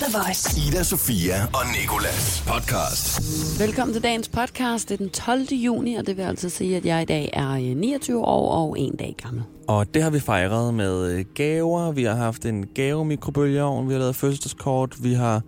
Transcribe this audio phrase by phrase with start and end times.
[0.00, 0.68] The Voice.
[0.68, 3.20] Ida, Sofia og Nikolas podcast.
[3.60, 4.88] Velkommen til dagens podcast.
[4.88, 5.42] Det er den 12.
[5.52, 8.78] juni, og det vil altså sige, at jeg i dag er øh, 29 år og
[8.78, 9.42] en dag gammel.
[9.68, 11.92] Og det har vi fejret med øh, gaver.
[11.92, 13.88] Vi har haft en gavemikrobølgeovn.
[13.88, 15.02] Vi har lavet fødselskort.
[15.02, 15.42] Vi har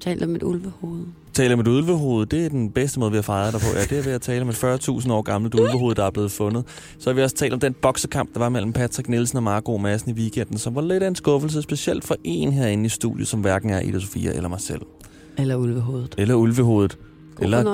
[0.00, 1.04] Talt om et ulvehoved.
[1.36, 2.26] Talt om et ulvehoved.
[2.26, 3.66] Det er den bedste måde, vi har fejret dig på.
[3.74, 6.32] Ja, det er ved at tale om et 40.000 år gammelt ulvehoved, der er blevet
[6.32, 6.64] fundet.
[6.98, 9.76] Så har vi også talt om den boksekamp, der var mellem Patrick Nielsen og Marco
[9.76, 13.28] Madsen i weekenden, som var lidt af en skuffelse, specielt for en herinde i studiet,
[13.28, 14.80] som hverken er Ida Sofia eller mig selv.
[15.38, 16.14] Eller ulvehovedet.
[16.18, 16.98] Eller ulvehovedet.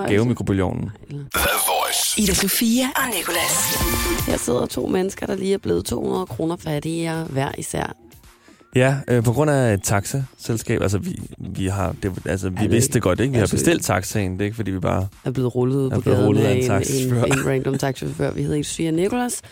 [0.09, 0.91] gavemikrobølgeovnen.
[1.09, 2.21] Eller- Voice.
[2.23, 3.77] Ida Sofia og Nikolas.
[4.27, 7.97] Her sidder to mennesker, der lige er blevet 200 kroner fattigere hver især.
[8.77, 10.83] Ja, øh, på grund af et taxaselskab.
[10.83, 13.31] Altså, vi, vi, har, det, altså, vi det vidste det godt, ikke?
[13.31, 14.33] Vi har altså- bestilt taxaen.
[14.33, 15.09] Det er ikke, fordi vi bare...
[15.25, 18.31] Er blevet rullet Er på gaden rullet af en en, en, en random taxachauffør.
[18.31, 19.43] Vi hedder Sofia og Nikolas.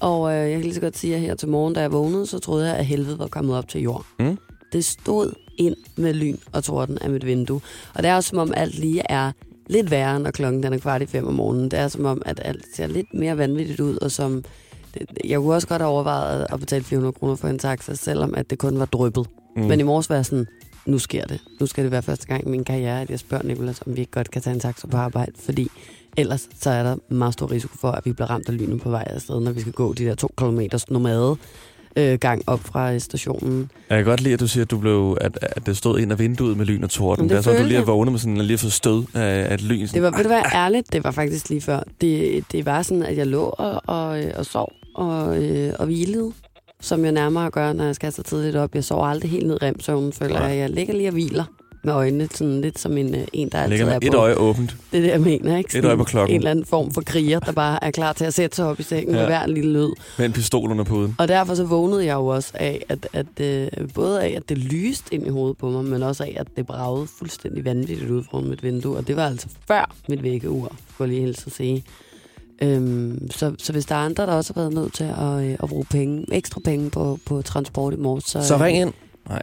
[0.00, 2.26] Og øh, jeg kan lige så godt sige, at her til morgen, da jeg vågnede,
[2.26, 4.06] så troede jeg, at helvede var kommet op til jord.
[4.18, 4.38] Mm.
[4.72, 7.60] Det stod ind med lyn og torden af mit vindue.
[7.94, 9.32] Og det er også som om alt lige er
[9.66, 11.70] lidt værre, når klokken den er kvart i fem om morgenen.
[11.70, 14.44] Det er som om, at alt ser lidt mere vanvittigt ud, og som...
[15.24, 18.50] Jeg kunne også godt have overvejet at betale 400 kroner for en taxa, selvom at
[18.50, 19.26] det kun var drøbet.
[19.56, 19.62] Mm.
[19.62, 20.46] Men i morges var jeg sådan,
[20.86, 21.40] nu sker det.
[21.60, 24.00] Nu skal det være første gang i min karriere, at jeg spørger Nicolas, om vi
[24.00, 25.32] ikke godt kan tage en taxa på arbejde.
[25.44, 25.68] Fordi
[26.16, 28.90] ellers så er der meget stor risiko for, at vi bliver ramt af lynet på
[28.90, 31.36] vej afsted, når vi skal gå de der to kilometers nomade
[31.96, 33.70] øh, gang op fra stationen.
[33.90, 36.12] Jeg kan godt lide, at du siger, at, du blev, at, at det stod ind
[36.12, 37.22] af vinduet med lyn og torden.
[37.22, 39.04] Men Det, det er så, at du lige har vågnet med sådan, lige fået stød
[39.14, 39.86] af, af lyn.
[39.86, 41.82] Det var, ved du hvad, ærligt, det var faktisk lige før.
[42.00, 45.86] Det, det var sådan, at jeg lå og, og, øh, og sov og, øh, og
[45.86, 46.32] hvilede,
[46.80, 48.74] som jeg nærmere gør, når jeg skal så tidligt op.
[48.74, 50.58] Jeg sover aldrig helt ned i remsøvnen, føler jeg.
[50.58, 51.44] Jeg ligger lige og hviler
[51.84, 54.18] med øjnene, sådan lidt som en, øh, en der altid er med et på.
[54.18, 54.76] øje åbent.
[54.92, 55.78] Det er det, jeg mener, ikke?
[55.78, 56.34] Et øje på klokken.
[56.34, 58.80] En eller anden form for kriger, der bare er klar til at sætte sig op
[58.80, 59.20] i sengen ja.
[59.20, 59.90] Med hver en lille lyd.
[60.18, 61.14] Med en pistol under puden.
[61.18, 64.58] Og derfor så vågnede jeg jo også af, at, at øh, både af, at det
[64.58, 68.22] lyste ind i hovedet på mig, men også af, at det bragede fuldstændig vanvittigt ud
[68.30, 68.96] foran mit vindue.
[68.96, 71.84] Og det var altså før mit vækkeur, skulle jeg lige helst at sige.
[72.62, 75.56] Øhm, så, så hvis der er andre, der også har været nødt til at, øh,
[75.62, 78.42] at bruge penge, ekstra penge på, på transport i morges, så...
[78.42, 78.92] Så ring ind.
[79.28, 79.42] Nej,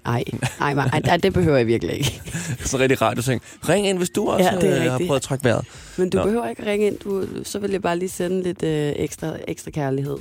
[0.60, 2.22] nej, nej, nej, det behøver jeg virkelig ikke.
[2.66, 3.42] Så rigtig radioseng.
[3.70, 5.66] Ring ind, hvis du også Ja, det øh, har prøvet at trække vejret.
[5.98, 6.24] Men du Nå.
[6.24, 6.98] Behøver ikke at ringe ind.
[7.00, 10.18] Du, så vil jeg bare lige sende lidt øh, ekstra, ekstra kærlighed.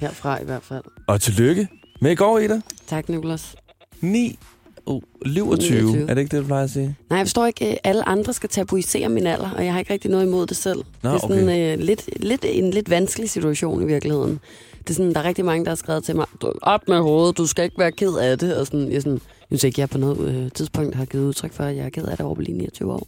[0.00, 0.84] Herfra i hvert fald.
[1.06, 1.68] Og tillykke
[2.00, 2.60] med i går, Ida.
[2.86, 3.56] Tak, Nicolas.
[4.00, 4.38] 9
[4.86, 5.82] uh, 27.
[5.82, 6.02] 29.
[6.10, 6.96] Er det ikke det, du plejer at sige?
[7.10, 9.92] Nej, jeg forstår ikke, at alle andre skal tabuisere min alder, og jeg har ikke
[9.92, 10.78] rigtig noget imod det selv.
[11.02, 11.72] Nå, det er sådan okay.
[11.78, 14.40] øh, lidt, lidt, en lidt vanskelig situation i virkeligheden.
[14.78, 16.98] Det er sådan, der er rigtig mange, der har skrevet til mig, "Du- op med
[16.98, 18.56] hovedet, du skal ikke være ked af det.
[18.56, 19.12] Og sådan, jeg, sådan,
[19.50, 21.90] jeg synes ikke, jeg på noget øh, tidspunkt har givet udtryk for, at jeg er
[21.90, 23.06] ked af det over på lige 29 år.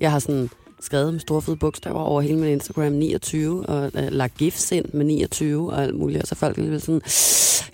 [0.00, 0.50] Jeg har sådan
[0.80, 4.84] skrevet med store fede bogstaver over hele min Instagram 29, og øh, lagt gifs ind
[4.92, 6.22] med 29 og alt muligt.
[6.22, 7.00] Og så folk lige sådan,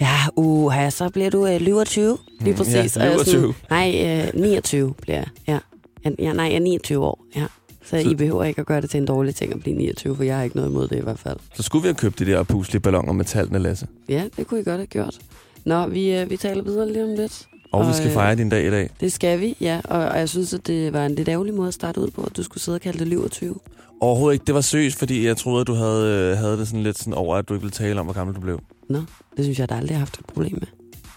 [0.00, 2.18] ja, uha, så bliver du øh, 27.
[2.40, 2.96] Lige Mm, præcis.
[2.96, 3.54] ja, Og jeg er 27.
[3.70, 5.26] Nej, øh, 29 bliver jeg.
[5.48, 5.58] Ja.
[6.04, 7.24] Jeg- Ja, nej, jeg er 29 år.
[7.36, 7.46] Ja.
[7.84, 10.16] Så, Så- I behøver ikke at gøre det til en dårlig ting at blive 29,
[10.16, 11.36] for jeg har ikke noget imod det i hvert fald.
[11.54, 13.86] Så skulle vi have købt de der puslige balloner med tallene, Lasse.
[14.08, 15.18] Ja, det kunne I godt have gjort.
[15.64, 17.42] Nå, vi, øh, vi taler videre lige om lidt.
[17.72, 18.90] Og, vi Og, skal øh, fejre din dag i dag.
[19.00, 19.80] Det skal vi, ja.
[19.84, 22.22] Og, og jeg synes, at det var en lidt ærgerlig måde at starte ud på,
[22.22, 23.54] at du skulle sidde og kalde det 27.
[24.04, 24.44] Overhovedet ikke.
[24.46, 27.14] Det var seriøst, fordi jeg troede, at du havde, øh, havde det sådan lidt sådan
[27.14, 28.60] over, at du ikke ville tale om, hvor gammel du blev.
[28.90, 28.98] Nå,
[29.36, 30.68] det synes jeg, der aldrig har haft et problem med.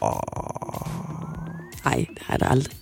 [0.02, 0.12] Åh.
[1.86, 2.76] Nej, det har jeg da aldrig.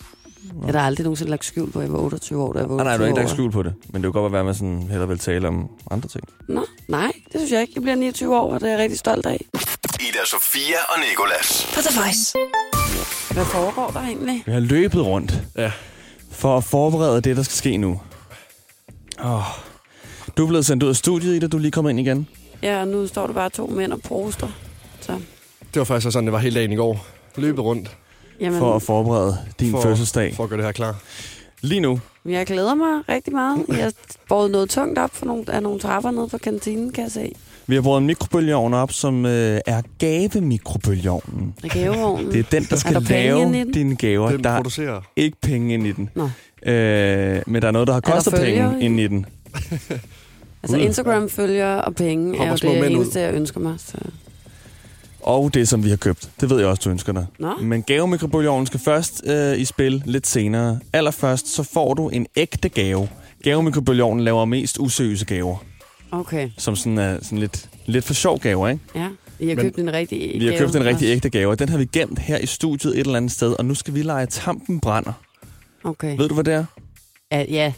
[0.59, 2.69] Jeg har da aldrig nogensinde lagt skjul på, at jeg var 28 år, da jeg
[2.69, 3.73] var Ah, nej, du har 28 ikke lagt skjul på det.
[3.93, 6.23] Men det kunne godt være, at man sådan hellere vil tale om andre ting.
[6.49, 7.73] Nå, nej, det synes jeg ikke.
[7.75, 9.45] Jeg bliver 29 år, og det er jeg rigtig stolt af.
[9.99, 11.67] Ida, Sofia og Nikolas.
[11.75, 12.33] På The Voice.
[13.33, 14.43] Hvad foregår der egentlig?
[14.45, 15.71] Vi har løbet rundt Ja.
[16.31, 18.01] for at forberede det, der skal ske nu.
[19.23, 19.43] Oh.
[20.37, 21.47] Du er blevet sendt ud af studiet, Ida.
[21.47, 22.27] Du er lige kommet ind igen.
[22.63, 24.47] Ja, og nu står der bare to mænd og poster.
[25.01, 25.11] Så,
[25.73, 27.05] Det var faktisk sådan, det var hele dagen i går.
[27.37, 27.97] Løbet rundt
[28.41, 30.35] jamen, For at forberede din for, fødselsdag.
[30.35, 30.95] for at gøre det her klar.
[31.61, 31.99] Lige nu.
[32.25, 33.65] jeg glæder mig rigtig meget.
[33.67, 33.93] Jeg har
[34.29, 37.31] båret noget tungt op for nogle, af nogle trapper nede fra kantinen, kan jeg se.
[37.67, 41.53] Vi har brugt en mikrobølgeovn op, som øh, er gavemikrobølgeovnen.
[41.63, 42.31] Af gavevognen.
[42.31, 44.31] Det er den, der skal der lave dine gaver.
[44.31, 45.01] Den der er producerer.
[45.15, 46.09] ikke penge ind i den.
[46.15, 46.23] Nå.
[46.71, 49.25] Øh, men der er noget, der har kostet penge ind i den.
[50.73, 50.77] Altså.
[50.77, 52.85] Instagram følger og penge er jo det ud.
[52.85, 53.75] eneste, jeg ønsker mig.
[53.77, 53.97] Så.
[55.21, 56.29] Og det, som vi har købt.
[56.41, 57.25] Det ved jeg også, du ønsker dig.
[57.39, 60.79] Nå, Men gavemikrobølgeovnen skal først øh, i spil lidt senere.
[60.93, 63.09] Allerførst så får du en ægte gave.
[63.43, 65.57] Gavemikrobølgeovnen laver mest useriøse gaver.
[66.11, 66.49] okay.
[66.57, 68.81] Som sådan er sådan lidt, lidt for sjov gaver, ikke?
[68.95, 69.07] Ja,
[69.39, 71.59] I har Men købt en rigtig Vi har gave købt en rigtig ægte gave, og
[71.59, 73.55] den har vi gemt her i studiet et eller andet sted.
[73.59, 75.13] Og nu skal vi lege Tampen brænder.
[75.83, 76.17] Okay.
[76.17, 76.65] Ved du, hvad det er?
[77.31, 77.73] Ja, ja.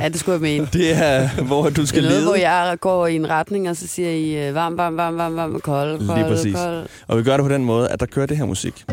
[0.00, 0.68] Ja, det skulle jeg mene.
[0.72, 2.26] Det er, hvor du Det skal er noget, lede.
[2.26, 5.36] hvor jeg går i en retning, og så siger I øh, varm, varm, varm, varm,
[5.36, 6.54] varm, kold, kold, Lige præcis.
[6.56, 6.86] kold.
[7.08, 8.84] Og vi gør det på den måde, at der kører det her musik.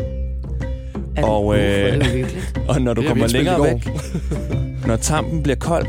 [1.16, 2.54] Er Og, uh, er øh, det.
[2.68, 3.88] Og når du Det kommer længere væk,
[4.86, 5.86] når tampen bliver kold,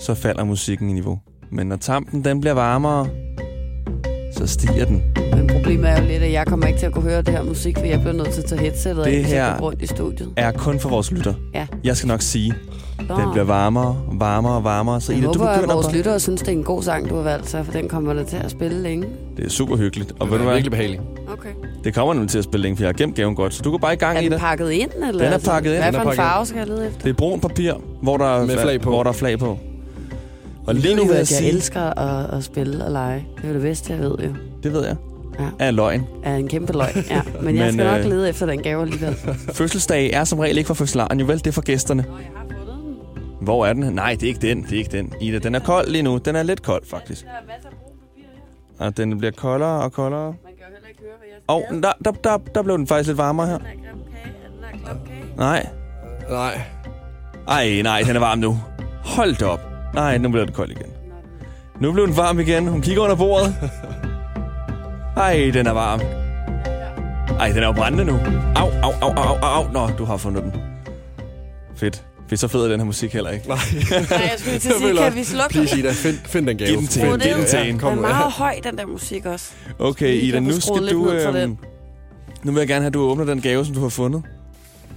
[0.00, 1.18] så falder musikken i niveau.
[1.52, 3.08] Men når tampen den bliver varmere,
[4.36, 5.02] så stiger den.
[5.36, 7.42] Men problemet er jo lidt, at jeg kommer ikke til at kunne høre det her
[7.42, 9.64] musik, for jeg bliver nødt til at tage headsetet af, Det hvis jeg her- går
[9.66, 10.28] rundt i studiet.
[10.36, 11.34] Er kun for vores lytter.
[11.54, 11.66] Ja.
[11.84, 12.54] Jeg skal nok sige.
[13.08, 15.00] Den bliver varmere, varmere, varmere.
[15.00, 15.92] Så jeg Ida, du håber, at begynder vores på.
[15.92, 18.24] lyttere synes, det er en god sang, du har valgt, så for den kommer der
[18.24, 19.06] til at spille længe.
[19.36, 20.10] Det er super hyggeligt.
[20.12, 20.52] Og Og du hvad?
[20.52, 21.00] virkelig behagelig.
[21.32, 21.48] Okay.
[21.84, 23.54] Det kommer nemlig til at spille længe, for jeg har gemt gaven godt.
[23.54, 24.40] Så du går bare i gang Er i den det.
[24.40, 25.24] pakket ind, eller?
[25.24, 25.78] Den er pakket ind.
[25.82, 27.00] Hvad er for en farve skal jeg lede efter?
[27.02, 27.72] Det er brun papir,
[28.02, 28.90] hvor der, er Med flag på.
[28.90, 29.58] hvor der er flag på.
[30.66, 33.26] Og lige Jeg nu vil jeg at jeg sige, elsker at, at spille og lege.
[33.42, 34.28] Det er det bedste, jeg ved jo.
[34.62, 34.96] det ved jeg,
[35.38, 35.44] Ja.
[35.58, 36.06] er løgn.
[36.22, 37.20] Er en kæmpe løg, ja.
[37.42, 39.16] Men jeg Men, skal nok øh, lede efter den gave alligevel.
[39.54, 42.04] Fødselsdag er som regel ikke for fødselaren, jo vel, det er for gæsterne.
[43.42, 43.94] Hvor er den?
[43.94, 44.62] Nej, det er ikke den.
[44.62, 45.12] Det er ikke den.
[45.20, 46.18] Ida, den er kold lige nu.
[46.18, 47.24] Den er lidt kold, faktisk.
[48.78, 50.24] Og den bliver koldere og koldere.
[50.24, 52.86] Man kan jo heller ikke høre, hvad jeg Og der, der, der, der blev den
[52.86, 53.58] faktisk lidt varmere her.
[55.36, 55.66] Nej.
[56.30, 56.60] Nej.
[57.48, 58.56] Ej, nej, den er varm nu.
[59.04, 59.60] Hold da op.
[59.94, 60.90] Nej, nu bliver det kold igen.
[61.80, 62.68] Nu blev den varm igen.
[62.68, 63.54] Hun kigger under bordet.
[65.16, 66.00] Ej, den er varm.
[67.40, 68.18] Ej, den er jo brændende nu.
[68.56, 69.72] Au, au, au, au, au, au.
[69.72, 70.52] Nå, du har fundet den.
[71.76, 72.04] Fedt.
[72.28, 73.48] Fedt, så fed er den her musik heller ikke.
[73.48, 73.58] Nej.
[73.90, 76.68] Nej, jeg skulle til at sige, kan vi slukke Please, Ida, find, find den gave.
[76.70, 77.70] Giv den til hende, giv den til hende.
[77.72, 79.50] Den Kom er meget høj, den der musik også.
[79.78, 81.04] Okay, Ida, nu skal du...
[81.04, 81.58] for Øhm, den.
[82.42, 84.22] nu vil jeg gerne have, at du åbner den gave, som du har fundet.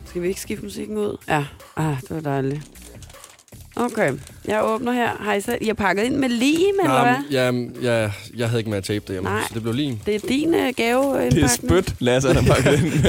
[0.06, 1.18] Skal vi ikke skifte musikken ud?
[1.30, 1.44] Ja.
[1.78, 2.62] Ah, det var dejligt.
[3.78, 4.14] Okay,
[4.48, 5.10] jeg åbner her.
[5.20, 7.16] Har I, selv, I har pakket ind med lim, eller hvad?
[7.32, 9.42] Jamen, ja, jeg havde ikke med at tape det hjemme, Nej.
[9.48, 9.98] så det blev lim.
[10.06, 12.92] Det er din uh, gave Det er spyt, Lasse, han har pakket ind.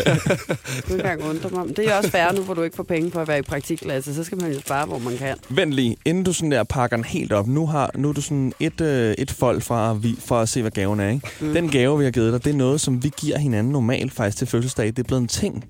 [0.82, 1.60] Du kan engang undre mig.
[1.60, 1.74] om.
[1.74, 4.14] Det er også fair nu, hvor du ikke får penge for at være i praktikklasse.
[4.14, 5.36] Så skal man jo spare, hvor man kan.
[5.48, 7.46] Vent lige, inden du sådan der pakker den helt op.
[7.48, 10.60] Nu, har, nu er du sådan et, øh, et fold fra, vi, fra at se,
[10.60, 11.08] hvad gaven er.
[11.08, 11.28] Ikke?
[11.40, 11.52] Mm.
[11.54, 14.38] Den gave, vi har givet dig, det er noget, som vi giver hinanden normalt faktisk
[14.38, 14.86] til fødselsdag.
[14.86, 15.64] Det er blevet en ting.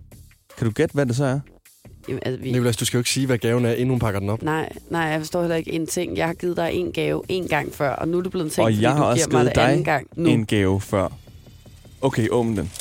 [0.59, 1.41] Kan du gætte, hvad det så er?
[2.09, 2.53] Jamen, altså, vi...
[2.53, 4.43] Nicolas, du skal jo ikke sige, hvad gaven er, inden hun pakker den op.
[4.43, 6.17] Nej, nej, jeg forstår heller ikke en ting.
[6.17, 8.51] Jeg har givet dig en gave en gang før, og nu er det blevet en
[8.51, 10.29] ting, Og fordi jeg du har også giver mig givet det anden gang nu.
[10.31, 11.09] En gave før.
[12.01, 12.73] Okay, åbn den.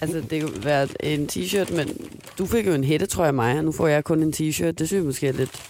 [0.00, 1.88] Altså, det kunne være en t-shirt, men
[2.38, 4.70] du fik jo en hætte, tror jeg, mig, og nu får jeg kun en t-shirt.
[4.70, 5.62] Det synes jeg måske er lidt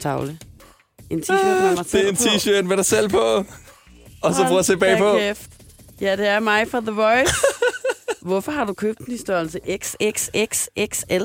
[0.00, 0.38] tavle.
[1.10, 3.44] En t-shirt med mig Det selv er en t-shirt med dig selv på.
[4.22, 5.16] Og så prøv at se bagpå.
[5.18, 5.50] kæft.
[6.00, 7.32] Ja, det er mig fra The Voice.
[8.22, 11.22] Hvorfor har du købt den i størrelse XXXXL?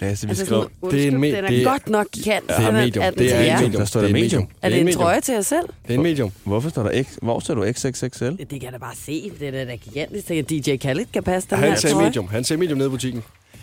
[0.00, 0.62] Lasse, vi Altså skriver...
[0.82, 2.48] sådan, Det er en me- den er det er- godt nok gigant.
[2.48, 3.04] Det er medium.
[3.18, 3.72] Det er en medium.
[3.72, 4.48] Der står der Det er en medium.
[4.62, 5.02] Er det en medium.
[5.02, 5.66] trøje til jer selv?
[5.86, 6.32] Det er en medium.
[6.44, 7.06] Hvorfor står der X?
[7.22, 8.24] Hvor står du XXXL?
[8.24, 9.32] Det kan jeg da bare se.
[9.40, 10.26] Det er da gigantisk.
[10.26, 12.06] Tænker, DJ Khaled kan passe den Han her sagde trøje.
[12.06, 12.28] medium.
[12.28, 13.22] Han sagde medium nede i butikken.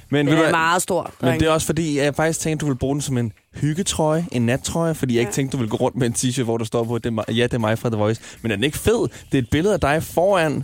[0.09, 1.11] Men, Den du er meget stor.
[1.21, 1.39] Men dreng.
[1.39, 4.45] det er også fordi, jeg faktisk tænkte, du ville bruge den som en hyggetrøje, en
[4.45, 5.33] nattrøje, fordi jeg ikke Ja.
[5.33, 7.43] tænkte, du ville gå rundt med en t-shirt, hvor der står på, det er ja,
[7.43, 8.21] det er mig fra The Voice.
[8.41, 9.01] Men er den ikke fed?
[9.31, 10.63] Det er et billede af dig foran,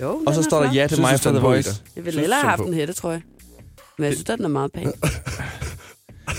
[0.00, 1.70] Jo, og så står der, ja, det er mig fra The Voice.
[1.96, 3.22] Jeg ville hellere have haft en hættetrøje.
[3.98, 4.86] Men jeg synes, den er meget pæn.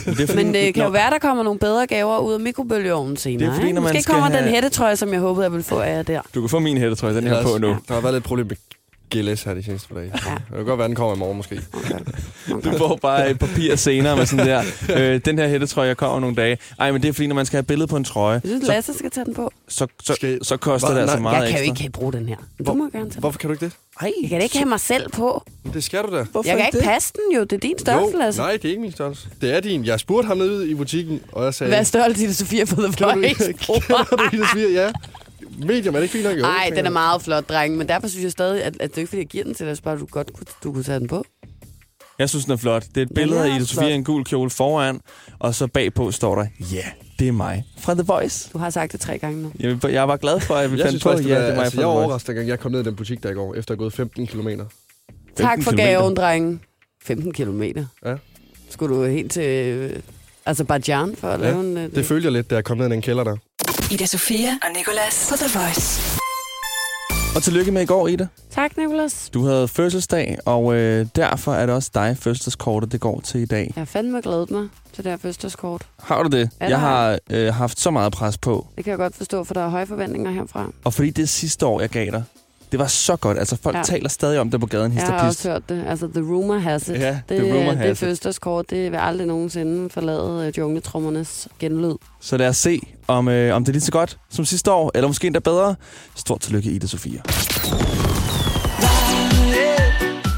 [0.06, 3.18] Det fordi, Men det kan jo være, der kommer nogle bedre gaver ud af mikrobølgeovnen
[3.18, 3.50] senere.
[3.50, 5.52] Det er fordi, når man Måske skal kommer have- den hættetrøje, som jeg håbede, jeg
[5.52, 6.22] ville få af jer der.
[6.36, 7.68] Du kan få min hættetrøje, den her på nu.
[7.88, 8.56] Der har været lidt problem med
[9.12, 10.12] GLS her de seneste par dage.
[10.26, 10.32] Ja.
[10.34, 11.62] Det kan godt være, den kommer i morgen måske.
[12.54, 12.72] Okay.
[12.72, 14.64] Du får bare et papir senere med sådan der.
[14.98, 16.58] Øh, den her hættetrøje, jeg kommer om nogle dage.
[16.80, 18.66] Ej, men det er fordi, når man skal have billede på en trøje, Jeg synes,
[18.66, 19.52] så, Lasse skal tage den på.
[19.68, 20.96] så, så, Skal- så koster Hvad?
[20.96, 22.36] det altså Nej, meget Jeg kan jo ikke bruge den her.
[22.60, 23.20] Du Hvor- må gerne tage den.
[23.20, 23.74] Hvorfor kan du ikke det?
[24.02, 25.44] Ej, Jeg kan da ikke have mig selv på.
[25.74, 26.24] Det skal du da.
[26.32, 26.86] Hvorfor Jeg kan ikke det?
[26.86, 27.44] passe den jo.
[27.44, 28.42] Det er din størrelse, Lasse.
[28.42, 29.28] nej, det er ikke min størrelse.
[29.42, 29.86] Det er din.
[29.86, 31.70] Jeg spurgte ham nede i butikken, og jeg sagde...
[31.72, 33.54] Hvad er størrelse i det, Sofia for The du, Voice?
[33.54, 33.82] kan
[34.12, 34.70] du Ida Svier?
[34.82, 34.92] Ja.
[35.60, 36.38] Medium, er det ikke fint nok?
[36.38, 37.78] Nej, den er meget flot, dreng.
[37.78, 39.66] Men derfor synes jeg stadig, at, at det er ikke, fordi jeg giver den til
[39.68, 39.78] dig.
[39.84, 41.26] Bare du godt kunne, du kunne tage den på.
[42.20, 42.86] Jeg synes, den er flot.
[42.96, 43.66] Det er et billede er af Ida.
[43.66, 45.00] Sofia i en gul kjole foran,
[45.40, 46.86] og så bagpå står der, ja,
[47.20, 48.50] det er mig fra The Voice.
[48.54, 49.52] Du har sagt det tre gange nu.
[49.60, 51.50] Jeg, jeg var glad for, at vi Jeg fandt synes på, faktisk, ja, det det
[51.52, 53.30] er mig altså, fra jeg var overrasket, dengang jeg kom ned i den butik der
[53.30, 54.48] i går, efter at have gået 15 km.
[54.48, 54.58] Tak
[55.38, 56.00] 15 for kilometer.
[56.00, 56.60] gaven, drenge.
[57.04, 57.86] 15 kilometer.
[58.06, 58.16] Ja.
[58.70, 60.00] Skulle du helt til øh,
[60.46, 61.78] Azerbaijan for at Ja, lave en...
[61.78, 63.38] øh, Det følte jeg lidt, da jeg kom ned i den kælder der.
[63.92, 66.02] Ida Sofia og Nicolas på The Voice.
[67.36, 68.28] Og tillykke med i går, Ida.
[68.52, 69.30] Tak, Nicolas.
[69.34, 73.46] Du havde fødselsdag, og øh, derfor er det også dig, fødselsdagskortet, det går til i
[73.46, 73.72] dag.
[73.76, 75.82] Jeg har fandme glædet mig til det her fødselskort.
[76.00, 76.50] Har du det?
[76.62, 79.54] Ja, jeg har øh, haft så meget pres på, Det kan jeg godt forstå, for
[79.54, 80.70] der er høje forventninger herfra.
[80.84, 82.24] og fordi det sidste år, jeg gav dig,
[82.72, 83.40] det var så godt.
[83.40, 83.84] Altså, folk Ja.
[83.84, 85.40] taler stadig om det på gaden, Jeg har histerpist.
[85.40, 85.84] også hørt det.
[85.90, 87.00] Altså, the rumor has it.
[87.00, 87.98] Ja, det, the rumor det has it.
[87.98, 91.94] fødselskort, det vil aldrig nogensinde forlade øh, jungletrommernes genlyd.
[92.22, 94.92] Så lad os se, om, øh, om det er lige så godt som sidste år,
[94.96, 95.76] eller måske endda bedre.
[96.16, 97.20] Stort tillykke, Ida Sofia.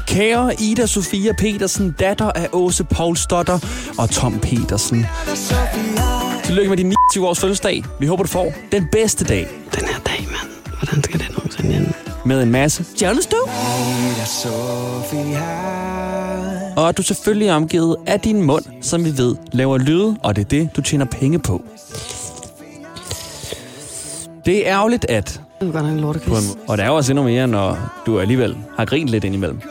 [0.06, 3.58] Kære Ida Sofia Petersen, datter af Åse Poulsdotter
[3.98, 5.06] og Tom Petersen.
[6.44, 7.84] Tillykke med din 29 års fødselsdag.
[8.00, 10.78] Vi håber, du får den bedste dag Den her dag, mand.
[10.78, 11.92] Hvordan skal det nogensinde ende?
[12.28, 13.36] Med en masse Jonas Du.
[16.76, 20.36] og at du selvfølgelig er omgivet af din mund, som vi ved laver lyde, og
[20.36, 21.62] det er det, du tjener penge på.
[24.44, 25.40] Det er ærgerligt, at...
[25.60, 26.58] Det var godt nok en lortekvist.
[26.68, 29.60] Og det er jo også endnu mere, når du alligevel har grint lidt indimellem.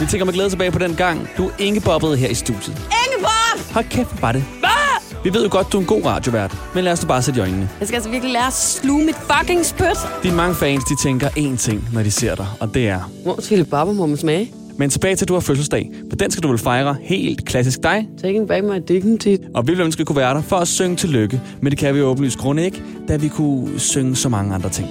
[0.00, 2.76] Vi tænker med glæde tilbage på den gang, du ingebobbede her i studiet.
[3.06, 3.72] Ingebob!
[3.72, 4.44] Hold kæft, var det.
[5.24, 7.38] Vi ved jo godt, du er en god radiovært, men lad os nu bare sætte
[7.38, 7.68] i øjnene.
[7.80, 9.98] Jeg skal altså virkelig lære at sluge mit fucking spyt.
[10.22, 13.10] Dine mange fans, de tænker én ting, når de ser dig, og det er...
[13.22, 14.52] Hvor Philip Barber må man smage?
[14.76, 17.82] Men tilbage til, at du har fødselsdag, for den skal du vel fejre helt klassisk
[17.82, 18.08] dig.
[18.22, 19.36] Taking back my dignity.
[19.54, 21.94] Og vi ville ønske, at kunne være der for at synge tillykke, men det kan
[21.94, 24.88] vi jo åbenlyst grunde ikke, da vi kunne synge så mange andre ting.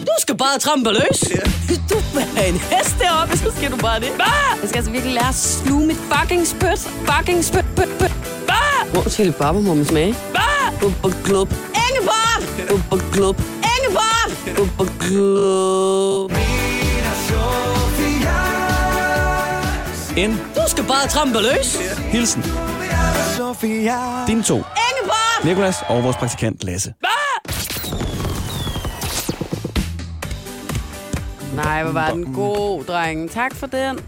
[0.00, 1.30] Du skal bare trampe løs.
[1.30, 1.74] Ja.
[1.90, 4.08] Du have en hest deroppe, så skal du bare det.
[4.20, 4.60] Ah!
[4.60, 6.78] Jeg skal altså virkelig lære at sluge mit fucking spyt.
[6.78, 8.35] Fucking spyt, spyt, spyt.
[8.92, 10.14] Hvor Philip Barber må man smage?
[11.24, 11.48] Glub.
[11.88, 13.12] Ingeborg!
[13.12, 13.40] Glub.
[13.78, 14.88] Ingeborg!
[15.00, 16.32] Glub.
[20.16, 21.76] En Du skal bare trampe løs.
[21.98, 22.42] hilsen.
[24.26, 24.54] Dine to.
[24.54, 25.44] Ingeborg!
[25.44, 26.92] Nikolas og vores praktikant Lasse.
[31.54, 33.30] Nej, hvor var den god, dreng.
[33.30, 33.98] Tak for den.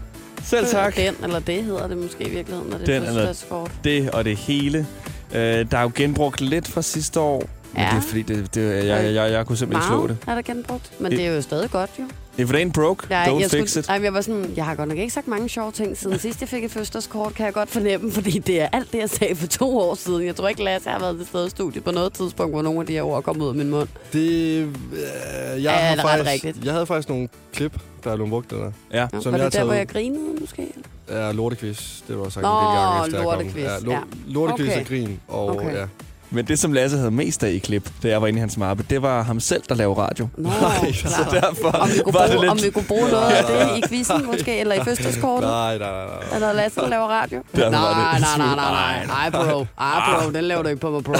[0.49, 0.95] Selv tak.
[0.95, 3.71] Den, eller det hedder det måske i virkeligheden, når det Den er eller- fødselsdagskort.
[3.83, 4.87] Det og det hele.
[5.33, 7.43] Øh, der er jo genbrugt lidt fra sidste år.
[7.73, 7.89] Men Ja.
[7.89, 10.17] det er fordi, det, det, jeg, jeg, jeg, jeg kunne simpelthen ikke slå det.
[10.27, 10.91] er der genbrugt.
[10.99, 12.03] Men Det- det er jo stadig godt, jo.
[12.39, 13.87] If it ain't broke, Nej, don't jeg, fix skulle, it.
[13.87, 16.41] nej, jeg var sådan, jeg har godt nok ikke sagt mange sjove ting siden sidst
[16.41, 19.35] jeg fik et fødselskort, kan jeg godt fornemme, fordi det er alt det, jeg sagde
[19.35, 20.25] for to år siden.
[20.25, 22.79] Jeg tror ikke, Lasse har været til stede i studiet på noget tidspunkt, hvor nogle
[22.79, 23.87] af de her ord er kommet ud af min mund.
[24.13, 24.19] Det,
[24.61, 26.65] øh, jeg, har er ret faktisk, rigtigt.
[26.65, 28.71] jeg havde faktisk nogle klip, der er blevet brugt, der.
[28.93, 29.07] Ja.
[29.21, 30.67] Som var jeg har det der, hvor jeg grinede, måske?
[31.09, 32.07] Ja, lortekvist.
[32.07, 33.33] Det var sagt Nå, en del gange efter, jeg kom.
[33.39, 33.99] lortekvist, Ja, lo- ja.
[34.27, 34.81] lortekvist Okay.
[34.81, 35.19] og grin.
[35.27, 35.75] Og, Okay.
[35.75, 35.85] ja.
[36.31, 38.57] Men det, som Lasse havde mest af i klip, da jeg var inde i hans
[38.57, 40.27] mappe, det var ham selv, der lavede radio.
[40.37, 40.91] Nå, Nej.
[40.93, 42.51] Så derfor om vi, kunne var det bruge, lidt...
[42.51, 45.49] om vi kunne bruge noget af det i quizzen, måske, eller i fødselsdagskortet?
[45.49, 46.05] Nej, nej, nej.
[46.05, 46.35] nej.
[46.35, 47.43] Eller Lasse, der laver radio?
[47.53, 49.65] Nej, det nej, nej, nej, nej, nej, bro.
[49.79, 51.13] Ej, bro, den laver du ikke på mig, bro.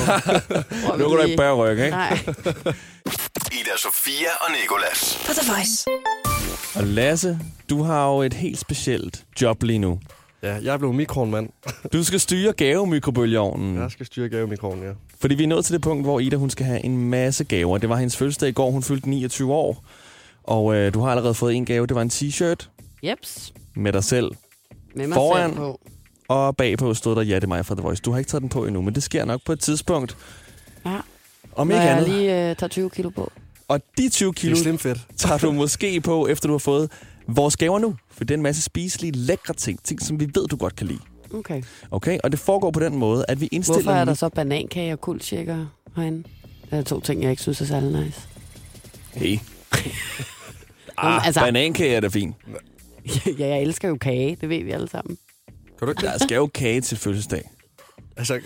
[0.98, 1.90] Nu kan du ikke bære ryg, ikke?
[1.90, 2.20] Nej.
[3.60, 5.20] Ida Sofia og Nikolas.
[5.26, 5.86] På The Voice.
[6.76, 7.40] Og Lasse,
[7.70, 10.00] du har jo et helt specielt job lige nu.
[10.44, 11.50] Ja, jeg er blevet mikronmand.
[11.94, 13.76] Du skal styre gavemikrobølgeovnen.
[13.78, 14.92] Jeg skal styre gavemikronen, ja.
[15.20, 17.78] Fordi vi er nået til det punkt, hvor Ida hun skal have en masse gaver.
[17.78, 18.72] Det var hendes fødselsdag i går.
[18.72, 19.84] Hun fyldte 29 år.
[20.44, 21.88] Og øh, du har allerede fået en gave.
[21.88, 22.70] Det var en t-shirt
[23.04, 23.54] Jeps.
[23.76, 24.32] med dig selv.
[24.96, 25.50] Med mig Foran.
[25.50, 25.80] selv på.
[26.28, 28.02] Og bagpå stod der, ja, det er mig fra The Voice.
[28.02, 30.18] Du har ikke taget den på endnu, men det sker nok på et tidspunkt.
[30.86, 30.98] Ja.
[31.56, 32.10] Om Når ikke jeg andet.
[32.10, 33.32] lige øh, tager 20 kilo på.
[33.68, 36.92] Og de 20 Det kilo er tager du måske på, efter du har fået
[37.36, 37.96] vores gaver nu.
[38.12, 39.84] For det er en masse spiselige, lækre ting.
[39.84, 41.00] Ting, som vi ved, du godt kan lide.
[41.34, 41.64] Okay.
[41.92, 42.18] Okay?
[42.24, 43.84] Og det foregår på den måde, at vi indstiller...
[43.84, 46.24] Hvorfor er der så banankage og kuldshaker herinde?
[46.72, 48.22] Det er to ting, jeg ikke synes er særlig nice.
[49.14, 49.38] Hey.
[51.02, 51.42] Ah, altså- altså...
[51.42, 52.36] banankage er da fint.
[53.40, 54.38] ja, jeg elsker jo kage.
[54.42, 55.18] Det ved vi alle sammen.
[55.80, 57.50] Kan du ikke Der skal jo kage til fødselsdag.
[58.18, 58.40] Altså,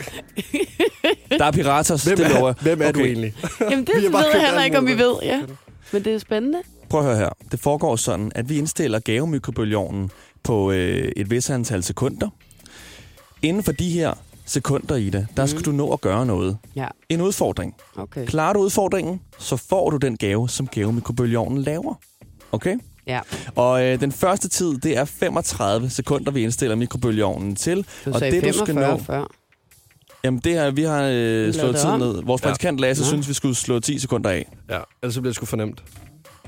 [1.39, 3.07] Der er piratas, hvem det lover er, hvem er du Okay.
[3.07, 3.33] egentlig?
[3.61, 5.15] Jamen, det ved jeg heller ikke, om vi ved.
[5.23, 5.41] Ja.
[5.91, 6.61] Men det er spændende.
[6.93, 7.29] Prøv at høre her.
[7.51, 10.11] Det foregår sådan, at vi indstiller gavemikrobølgeovnen
[10.43, 12.29] på øh, et vis antal sekunder.
[13.41, 14.13] Inden for de her
[14.45, 16.57] sekunder, Ida, der skal du nå at gøre noget.
[16.75, 17.75] Ja, En udfordring.
[17.95, 18.25] okay.
[18.25, 21.93] Klarer du udfordringen, så får du den gave, som gavemikrobølgeovnen laver.
[22.51, 22.75] Okay?
[23.07, 23.19] Ja.
[23.55, 27.85] Og øh, den første tid, det er 35 sekunder, vi indstiller mikrobølgeovnen til.
[28.05, 29.27] Du og sagde det, 45 du skal nå, før.
[30.23, 32.23] Jamen, det her, vi har øh, slået det tiden ned.
[32.23, 32.47] Vores Ja.
[32.47, 33.07] praktikant Lasse Nå.
[33.07, 34.51] synes, vi skulle slå 10 sekunder af.
[34.69, 35.83] Ja, ellers så bliver det sgu for nemt.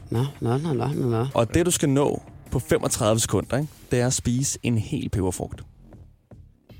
[0.10, 1.26] Nå, nå, nå, nå, nå.
[1.34, 2.22] Og det, du skal nå
[2.52, 5.62] på 35 sekunder, ikke, det er at spise en hel peberfrugt.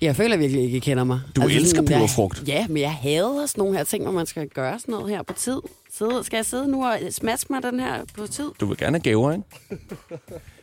[0.02, 1.20] Jeg føler virkelig ikke, I kender mig.
[1.36, 2.44] Du elsker sådan, jeg- peberfrugt.
[2.48, 5.24] Ja, men jeg hader sådan nogle her ting, hvor man skal gøre sådan noget her
[5.24, 5.58] på tid.
[5.98, 8.52] Sidde, skal jeg sidde nu og smaske mig den her på tid?
[8.60, 9.44] Du vil gerne have gaver, ikke?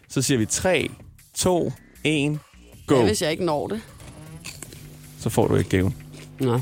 [0.09, 0.91] Så siger vi 3,
[1.35, 1.73] 2,
[2.05, 2.39] 1,
[2.87, 2.95] go.
[2.97, 3.81] Ja, hvis jeg ikke når det.
[5.19, 5.95] Så får du ikke gaven.
[6.41, 6.61] Nå,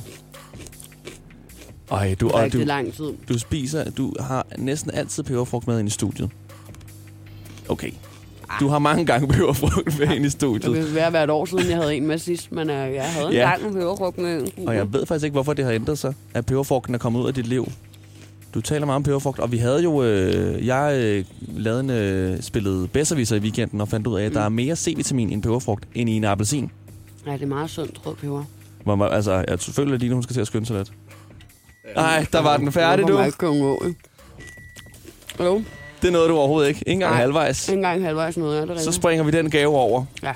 [1.91, 3.13] Ej, du, og du, lang tid.
[3.29, 6.31] du spiser, du har næsten altid peberfrugt med ind i studiet.
[7.69, 7.91] Okay.
[8.61, 10.73] Du har mange gange peberfrugt med ind i Det studiet.
[10.75, 13.33] vil være hvert år siden, jeg havde en med sidst, men uh, jeg havde en
[13.33, 13.49] Ja.
[13.51, 14.47] gang med peberfrugt med.
[14.67, 17.27] Og jeg ved faktisk ikke, hvorfor det har ændret sig, at peberfrugten er kommet ud
[17.29, 17.69] af dit liv.
[18.55, 20.03] Du taler meget om peberfrugt, og vi havde jo...
[20.05, 21.25] Øh, jeg øh,
[21.57, 24.77] lavede en, øh, spillet bedserviser i weekenden og fandt ud af, at der er mere
[24.77, 26.71] C-vitamin i en peberfrugt end i en appelsin.
[27.27, 28.45] Ja, det er meget sundt rød peber.
[28.85, 30.93] Hvor man, altså, jeg føler, at Line, hun skal til at skynde sig lidt.
[31.97, 33.19] Nej, der var den færdig, du.
[33.19, 33.33] jeg?
[35.41, 35.63] Jo,
[36.03, 36.79] Det er noget, du overhovedet ikke.
[36.79, 37.21] Ikke engang Nej.
[37.21, 37.69] halvvejs.
[37.69, 38.95] ikke engang halvvejs noget, er det Så rigtigt?
[38.97, 40.05] springer vi den gave over.
[40.23, 40.33] Ja.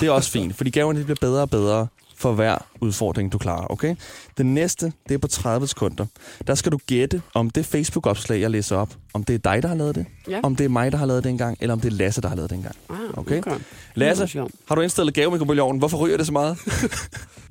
[0.00, 1.86] Det er også fint, fordi gaverne de bliver bedre og bedre
[2.16, 3.96] for hver udfordring, du klarer, okay?
[4.38, 6.06] Den næste, det er på 30 sekunder.
[6.46, 9.68] Der skal du gætte, om det Facebook-opslag, jeg læser op, om det er dig, der
[9.68, 10.40] har lavet det, Ja.
[10.42, 12.28] om det er mig, der har lavet det engang, eller om det er Lasse, der
[12.28, 12.76] har lavet det engang.
[12.90, 13.38] Ah, Okay.
[13.38, 13.50] okay.
[13.94, 15.78] Lasse, har du indstillet gavemikrobølgeovnen?
[15.78, 16.58] Hvorfor ryger det så meget?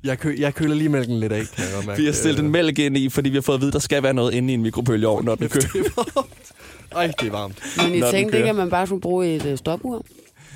[0.04, 2.00] Jeg, kø, jeg køler lige mælken lidt af, kan jeg mærke.
[2.00, 3.78] Vi har stillet en mælk ind i, fordi vi har fået at vide, at der
[3.78, 6.24] skal være noget inde i en mikrobølgeovn, når den kører.
[6.96, 7.58] Ej, det er varmt.
[7.76, 9.96] Men den tænkte ikke, at man bare skulle bruge et øh, stopur?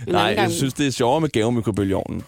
[0.06, 0.38] En Nej, gang.
[0.48, 2.22] jeg synes, det er sjovere med gavemikrobølgeovnen.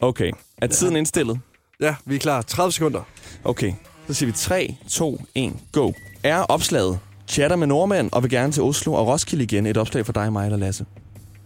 [0.00, 0.32] Okay.
[0.58, 1.40] Er tiden indstillet?
[1.80, 2.42] Ja, vi er klar.
[2.42, 3.02] 30 sekunder.
[3.44, 3.72] Okay.
[4.08, 5.92] Så siger vi 3, 2, 1, go.
[6.22, 6.98] Er opslaget
[7.28, 9.66] chatter med nordmænd og vil gerne til Oslo og Roskilde igen.
[9.66, 10.84] Et opslag for dig, mig eller Lasse.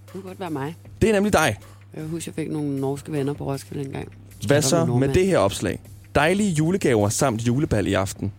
[0.05, 0.77] Det kunne godt være mig.
[1.03, 1.57] Det er nemlig dig.
[1.97, 4.09] Jeg husker, jeg fik nogle norske venner på Roskilde engang.
[4.47, 5.15] Hvad så med nordmænd.
[5.15, 5.81] det her opslag?
[6.15, 8.33] Dejlige julegaver samt julebal i aften.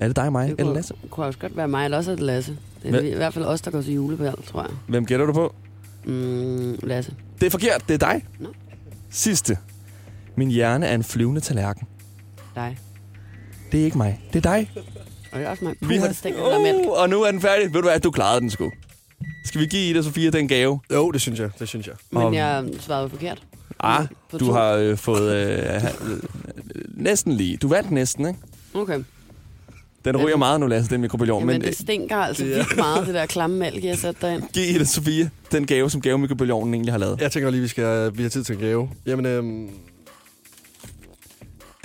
[0.00, 0.94] Er det dig, mig Det eller Lasse?
[1.10, 2.56] kunne også godt være mig, eller også er det Lasse.
[2.82, 3.02] Det er Hvad?
[3.02, 4.70] i hvert fald os, der går til julebal, tror jeg.
[4.88, 5.54] Hvem gætter du på?
[6.04, 7.14] Mm, Lasse.
[7.40, 7.88] Det er forkert.
[7.88, 8.24] Det er dig.
[8.38, 8.48] Nå.
[9.12, 9.58] Sidste.
[10.36, 11.86] Min hjerne er en flyvende tallerken.
[12.54, 12.78] Dig.
[13.72, 14.20] Det er ikke mig.
[14.32, 14.70] Det er dig.
[15.32, 15.74] Og det er også mig.
[15.80, 16.08] Vi har...
[16.88, 17.74] Uh, og nu er den færdig.
[17.74, 18.70] Ved du hvad, du klarede den sgu.
[19.44, 20.80] Skal vi give Ida Sofia den gave?
[20.92, 21.50] Jo, det synes jeg.
[21.58, 21.94] Det synes jeg.
[22.10, 23.42] Men Og- jeg svarede forkert.
[23.80, 24.06] Ah,
[24.40, 25.82] du har øh, fået øh,
[26.94, 27.56] næsten lige.
[27.56, 28.38] Du vandt næsten, ikke?
[28.74, 28.98] Okay.
[30.04, 31.40] Den ryger meget nu, Lasse, den mikrobølgeovn.
[31.42, 33.98] Jamen, Men det øh, stinker altså det er- vildt meget, det der klamme mælk, jeg
[33.98, 34.42] satte derind.
[34.54, 37.20] giv Ida Sofia den gave, som gavemikrobølgeovnen egentlig har lavet.
[37.20, 38.90] Jeg tænker lige, vi skal vi har tid til en gave.
[39.06, 39.68] Jamen, øhm,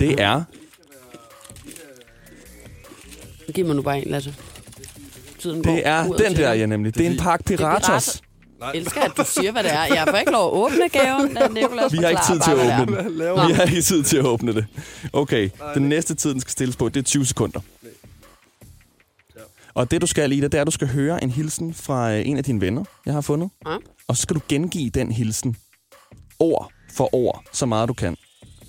[0.00, 0.42] Det er...
[3.54, 4.34] Giv mig nu bare en, Lasse.
[5.38, 6.94] Tiden Det er den der, ja nemlig.
[6.94, 7.86] Det er en pakke Piratos.
[7.86, 8.22] Piratos.
[8.60, 9.84] Jeg elsker, at du siger, hvad det er.
[9.94, 12.56] Jeg får ikke lov at åbne gaven, da Nicolas Vi har ikke tid til at
[12.56, 14.66] åbne det Vi har ikke tid til at åbne det.
[15.12, 17.60] Okay, den næste tid, den skal stilles på, det er 20 sekunder.
[19.78, 22.28] Og det, du skal, Ida, det er, at du skal høre en hilsen fra øh,
[22.28, 23.48] en af dine venner, jeg har fundet.
[23.66, 23.76] Ja.
[24.08, 25.56] Og så skal du gengive den hilsen
[26.38, 26.64] ord
[26.96, 28.16] for ord, så meget du kan.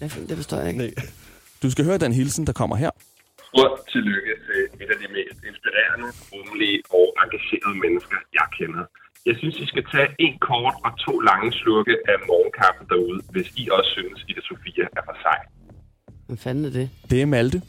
[0.01, 0.07] er.
[0.29, 0.79] Det forstår jeg ikke.
[0.79, 0.93] Nej.
[1.63, 2.91] Du skal høre den hilsen, der kommer her.
[3.49, 8.83] Stort tillykke til et af de mest inspirerende, rummelige og engagerede mennesker, jeg kender.
[9.25, 13.50] Jeg synes, I skal tage en kort og to lange slurke af morgenkaffen derude, hvis
[13.61, 15.39] I også synes, Ida Sofia er for sej.
[16.27, 16.89] Hvad fanden er det?
[17.09, 17.61] Det er Malte.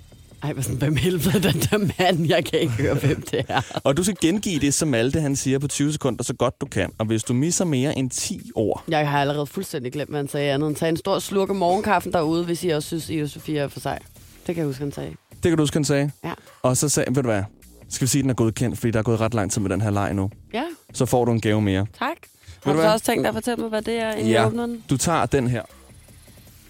[0.43, 2.27] Ej, hvad sådan, hvem helvede er den der mand?
[2.29, 3.61] Jeg kan ikke høre, hvem det er.
[3.85, 6.67] Og du skal gengive det, som Malte han siger på 20 sekunder, så godt du
[6.67, 6.91] kan.
[6.99, 10.29] Og hvis du misser mere end 10 ord, Jeg har allerede fuldstændig glemt, hvad han
[10.29, 10.69] sagde andet.
[10.69, 13.69] Han sagde en stor slurk af morgenkaffen derude, hvis I også synes, Ida Sofia er
[13.69, 13.99] for sig.
[14.47, 15.11] Det kan jeg huske, han sagde.
[15.31, 16.11] det kan du huske, han sagde.
[16.25, 16.33] Ja.
[16.63, 17.43] Og så sagde, ved du hvad,
[17.89, 19.71] skal vi sige, at den er godkendt, fordi der er gået ret lang tid med
[19.71, 20.31] den her leg nu.
[20.55, 20.63] Ja,
[20.95, 21.87] Så får du en gave mere.
[21.99, 22.17] tak.
[22.21, 22.93] du Har du så hvad?
[22.93, 24.41] også tænkt dig at fortælle mig, hvad det er, inden Ja.
[24.41, 24.85] jeg åbner den?
[24.91, 25.63] Du tager den her.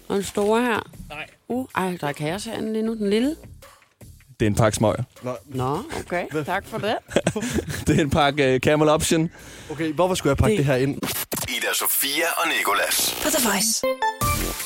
[0.07, 0.89] Og den store her?
[1.09, 1.25] Nej.
[1.47, 2.93] Uh, ej, der er kaos herinde lige nu.
[2.95, 3.35] Den lille?
[4.41, 5.03] Det er en pakke smøger.
[5.23, 6.23] Nå, Nå, okay.
[6.45, 6.95] Tak for det.
[7.87, 9.29] Det er en pakke uh, Camel Option.
[9.71, 10.95] okay, hvorfor skulle jeg pakke det, Det- det her ind?
[11.49, 13.15] Ida Sofia og Nikolas.
[13.23, 13.83] På The Voice.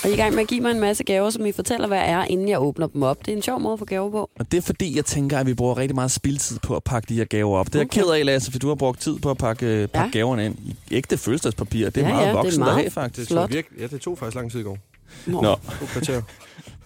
[0.04, 1.88] Og I er i gang med at give mig en masse gaver, som I fortæller,
[1.88, 3.26] hvad er, inden jeg åbner dem op.
[3.26, 4.30] Det er en sjov måde at få gaver på.
[4.40, 7.10] Og det er fordi, jeg tænker, at vi bruger rigtig meget spildtid på at pakke
[7.10, 7.66] de her gaver op.
[7.66, 8.02] Det er jeg Okay.
[8.02, 10.04] ked af, Lasse, for du har brugt tid på at pakke, øh, pakke Ja.
[10.04, 10.10] ja.
[10.10, 10.56] gaverne ind.
[10.66, 11.90] i Ægte fødselsdagspapir.
[11.90, 13.30] Det er Ja, meget ja, det er voksen meget at have, faktisk.
[13.30, 13.54] Det tog, Flot.
[13.56, 14.78] virke, ja, det tog faktisk lang tid i går.
[15.26, 15.42] Nå.
[15.42, 15.56] Nå.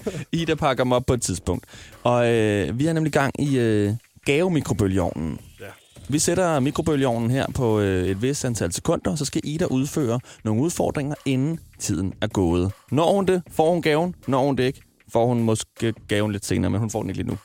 [0.31, 1.65] Ida pakker dem op på et tidspunkt.
[2.03, 3.93] Og øh, vi har nemlig gang i øh,
[4.25, 5.39] gavemikrobølgeovnen.
[5.59, 5.65] Ja.
[6.09, 10.19] Vi sætter mikrobølgeovnen her på øh, et vist antal sekunder, og så skal Ida udføre
[10.43, 12.71] nogle udfordringer, inden tiden er gået.
[12.91, 14.15] Når hun det, får hun gaven.
[14.27, 14.81] Når hun det ikke,
[15.13, 17.37] får hun måske gaven lidt senere, men hun får den ikke lige nu.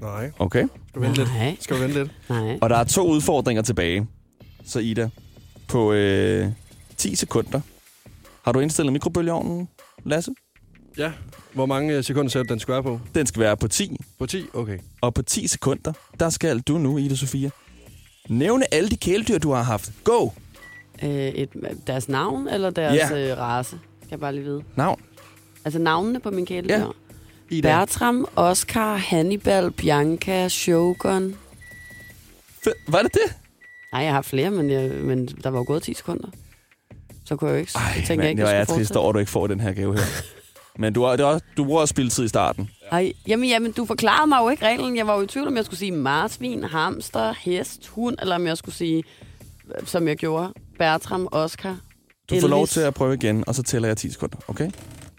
[0.00, 0.64] Nej, Okay?
[0.88, 1.30] skal vi vente lidt?
[1.34, 2.10] Nej, Skal vi vente lidt?
[2.28, 2.58] nej.
[2.62, 4.06] Og der er to udfordringer tilbage.
[4.64, 5.08] Så Ida,
[5.68, 6.48] på øh,
[6.96, 7.60] 10 sekunder.
[8.44, 9.68] Har du indstillet mikrobølgeovnen,
[10.04, 10.30] Lasse?
[11.00, 11.12] Ja.
[11.52, 13.00] Hvor mange øh, sekunder sætter den skal være på?
[13.14, 13.96] Den skal være på 10.
[14.18, 14.46] På 10?
[14.54, 14.78] Okay.
[15.00, 17.50] Og på 10 sekunder, der skal du nu, Ida Sofia,
[18.28, 19.90] nævne alle de kæledyr, du har haft.
[20.04, 20.28] Go!
[21.02, 21.48] Øh, et,
[21.86, 23.32] deres navn eller deres Ja.
[23.32, 23.70] øh, race?
[23.70, 24.62] Skal jeg bare lige vide.
[24.76, 25.00] Navn.
[25.64, 26.74] Altså navnene på min kæledyr.
[26.78, 26.84] Ja.
[27.50, 27.68] Ida.
[27.68, 31.34] Bertram, Oscar, Hannibal, Bianca, Shogun.
[32.66, 33.34] F- var det det?
[33.92, 36.28] Nej, jeg har flere, men, jeg, men der var jo gået 10 sekunder.
[37.24, 37.72] Så kunne jeg jo ikke...
[37.74, 39.46] Ej, jeg tænkte, mand, jeg ikke, jeg jeg skulle trist over, at du ikke får
[39.46, 40.02] den her gave her.
[40.78, 42.70] Men du, har, det også, du bruger også spildtid i starten.
[42.92, 44.96] Ej, jamen, jamen, du forklarede mig jo ikke reglen.
[44.96, 48.46] Jeg var jo i tvivl, om jeg skulle sige marsvin, hamster, hest, hund, eller om
[48.46, 49.04] jeg skulle sige,
[49.80, 51.76] øh, som jeg gjorde, Bertram, Oscar,
[52.30, 52.70] Du får lov Elvis.
[52.72, 54.70] til at prøve igen, og så tæller jeg 10 sekunder, okay?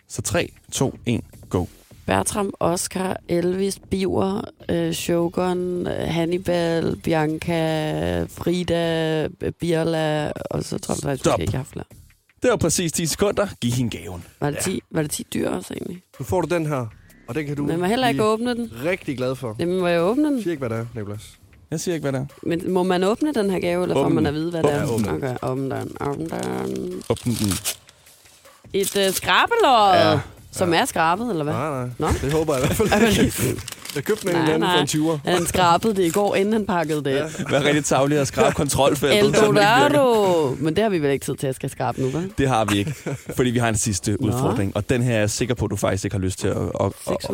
[0.08, 1.66] Så 3, 2, 1, go.
[2.06, 9.28] Bertram, Oscar, Elvis, Biver, øh, Shogun, øh, Hannibal, Bianca, Frida,
[9.60, 11.40] Birla, og så tror jeg faktisk, Stop.
[11.40, 11.86] jeg ikke, har flere.
[12.42, 13.48] Det var præcis 10 sekunder.
[13.62, 14.24] Giv hende gaven.
[14.40, 16.04] Var det, 10, var det 10 dyr også egentlig?
[16.20, 16.86] Nu får du den her,
[17.28, 18.72] og den kan du Men må heller ikke åbne den.
[18.86, 19.56] rigtig glad for.
[19.60, 20.44] Jamen, må jeg åbne den?
[20.44, 21.38] Sig ikke, hvad det er, Niklas.
[21.72, 22.26] Jeg siger ikke, hvad det er.
[22.48, 24.72] Men må man åbne den her gave, eller får Åbn man at vide, hvad det
[24.74, 24.86] er?
[24.92, 25.16] Åbn den.
[25.16, 27.04] Okay, åbne den, åbne den.
[27.10, 27.52] Åbn den.
[28.74, 29.94] Et øh, skrabelod.
[29.94, 30.20] Ja.
[30.52, 31.54] Som er skrabet, eller hvad?
[31.54, 31.90] Nej, nej.
[31.98, 32.08] Nå?
[32.22, 33.58] Det håber jeg i hvert fald.
[33.96, 35.30] Jeg købte den en anden for en 20'er.
[35.32, 37.12] Han skrabede det i går, inden han pakkede det.
[37.16, 37.24] Ja.
[37.50, 39.26] Vær rigtig tavlig at skrabe kontrolfeltet.
[39.34, 39.48] virker.
[39.48, 40.56] Eldorado!
[40.60, 42.34] Men det har vi vel ikke tid til at skal skrabe nu, vel?
[42.38, 42.94] Det har vi ikke,
[43.36, 44.76] fordi vi har en sidste udfordring.
[44.76, 46.58] Og den her er jeg sikker på, at du faktisk ikke har lyst til at,
[46.58, 47.30] at, at,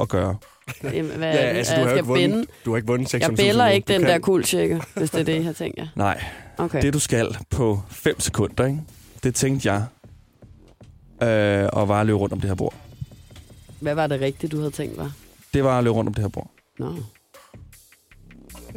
[0.00, 0.36] at, gøre.
[0.84, 1.58] Jamen, hvad Ja, er det?
[1.58, 2.46] altså, du har ikke vundet, binde.
[2.64, 3.18] du har ikke vundet 600.000.
[3.20, 5.86] Jeg bæller ikke den kan- der kuldsjekke, hvis det er det, jeg tænker.
[5.96, 6.24] Nej,
[6.58, 6.82] Okay.
[6.82, 8.78] det du skal på 5 sekunder, ikke?
[9.22, 9.82] det tænkte jeg,
[11.22, 12.74] øh, og var at løbe rundt om det her bord.
[13.80, 15.12] Hvad var det rigtige, du havde tænkt, var?
[15.54, 16.50] Det var at løbe rundt om det her bord.
[16.78, 16.94] Nå.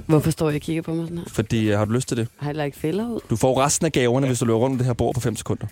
[0.06, 1.26] Hvorfor står jeg og kigger på mig sådan her?
[1.28, 2.28] Fordi, øh, har du lyst til det?
[2.38, 3.20] Har jeg lagt fælder ud?
[3.30, 5.36] Du får resten af gaverne, hvis du løber rundt om det her bord på 5
[5.36, 5.66] sekunder.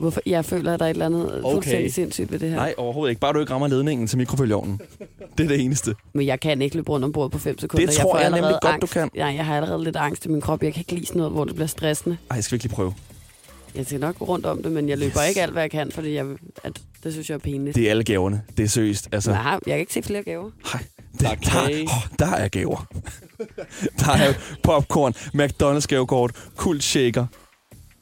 [0.00, 0.20] Hvorfor?
[0.26, 1.54] Jeg føler, at der er et eller andet okay.
[1.54, 2.56] fuldstændig sindssygt ved det her.
[2.56, 3.20] Nej, overhovedet ikke.
[3.20, 4.80] Bare du ikke rammer ledningen til mikrobølgeovnen.
[5.38, 5.94] Det er det eneste.
[6.12, 7.86] Men jeg kan ikke løbe rundt om bordet på 5 sekunder.
[7.86, 8.92] Det tror jeg allerede nemlig godt, du angst.
[8.92, 9.10] kan.
[9.14, 10.62] Ja, jeg har allerede lidt angst i min krop.
[10.62, 12.16] Jeg kan ikke lide sådan noget, hvor det bliver stressende.
[12.30, 12.94] Ej, skal vi ikke lige prøve?
[13.74, 15.28] Jeg skal nok gå rundt om det, men jeg løber Yes.
[15.28, 16.26] ikke alt, hvad jeg kan, fordi jeg,
[16.64, 17.74] at, det synes jeg er pinligt.
[17.76, 18.42] Det er alle gaverne.
[18.56, 19.08] Det er seriøst.
[19.12, 20.50] Altså, Nej, jeg kan ikke se flere gaver.
[20.72, 20.82] Hej.
[21.12, 22.86] Det, der, der, oh, der er gaver.
[24.00, 27.26] der er popcorn, McDonald's gavekort, kult shaker,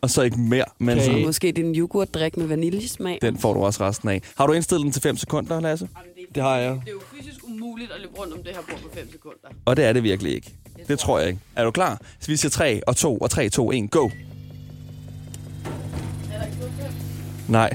[0.01, 0.65] og så ikke mere.
[0.79, 3.19] Men Og sådan, måske din yoghurtdrik med vaniljesmag.
[3.23, 4.23] den får du også resten af.
[4.37, 5.89] Har du indstillet den til 5 sekunder, Lasse?
[6.35, 6.71] Det har jeg.
[6.73, 9.39] Det er jo fysisk umuligt at løbe rundt om det her bord på 5 sekunder.
[9.65, 10.55] Og det er det virkelig ikke.
[10.89, 11.41] Det tror jeg ikke.
[11.57, 12.01] Er du klar?
[12.21, 14.09] Så vi siger 3 og 2 og 3, 2, 1, go!
[17.49, 17.71] Nej.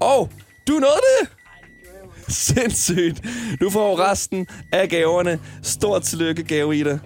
[0.00, 0.28] Åh, oh,
[0.68, 1.28] du nåede det!
[2.28, 3.20] Sindssygt.
[3.60, 5.38] Du får resten af gaverne.
[5.62, 6.98] Stort tillykke, gave Ida.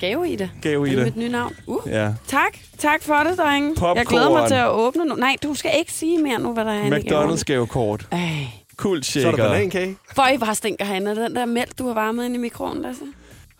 [0.00, 0.50] Gave i det.
[0.62, 1.04] Gave Er det Ida.
[1.04, 1.54] mit nye navn?
[1.66, 1.80] Uh.
[1.86, 2.12] Ja.
[2.28, 2.58] Tak.
[2.78, 3.74] Tak for det, drenge.
[3.74, 3.96] Popcorn.
[3.96, 5.14] Jeg glæder mig til at åbne nu.
[5.14, 6.90] Nej, du skal ikke sige mere nu, hvad der er i.
[7.00, 8.06] McDonald's gavekort.
[8.12, 8.20] Ej.
[8.76, 9.48] Kult Så er der shaker.
[9.52, 9.96] banankage.
[10.16, 13.02] Føj, hvor stinker han af den der mælk, du har varmet ind i mikroen, Lasse.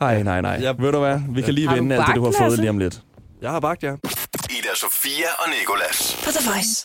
[0.00, 0.58] Nej, nej, nej.
[0.62, 1.20] Jeg- Ved du hvad?
[1.30, 2.56] Vi kan lige vende alt det, du har fået Lasse?
[2.60, 3.00] lige om lidt.
[3.42, 3.92] Jeg har bagt, ja.
[4.50, 6.20] Ida Sofia og Nikolas.
[6.24, 6.82] På The Voice.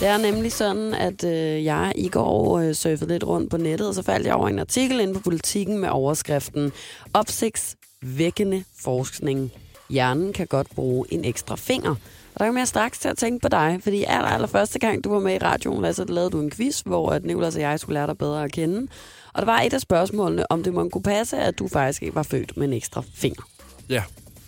[0.00, 3.88] Det er nemlig sådan, at øh, jeg i går øh, surfede lidt rundt på nettet,
[3.88, 6.72] og så faldt jeg over en artikel inde på politikken med overskriften
[7.14, 9.52] Opsigtsvækkende forskning.
[9.90, 11.90] Hjernen kan godt bruge en ekstra finger.
[12.34, 15.04] Og der kom jeg straks til at tænke på dig, fordi aller, aller første gang,
[15.04, 17.60] du var med i radioen, Lasse, der lavede du en quiz, hvor at Nicolas og
[17.60, 18.88] jeg skulle lære dig bedre at kende.
[19.34, 22.14] Og der var et af spørgsmålene, om det må kunne passe, at du faktisk ikke
[22.14, 23.42] var født med en ekstra finger.
[23.88, 24.02] Ja.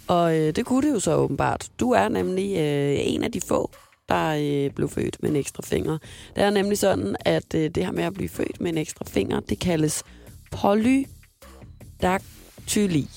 [0.07, 1.69] Og øh, det kunne det jo så åbenbart.
[1.81, 3.71] Du er nemlig øh, en af de få,
[4.09, 5.99] der øh, blev født med en ekstra finger.
[6.37, 9.05] Det er nemlig sådan, at øh, det her med at blive født med en ekstra
[9.09, 10.03] finger, det kaldes
[10.51, 13.09] polydactyli.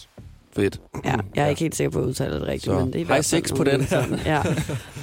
[0.56, 0.82] Fedt.
[1.06, 2.96] Ja, jeg er ikke helt sikker på, at jeg udtaler det rigtigt, Så, men det
[2.96, 4.20] er i hvert fald seks på den sådan.
[4.26, 4.42] Ja.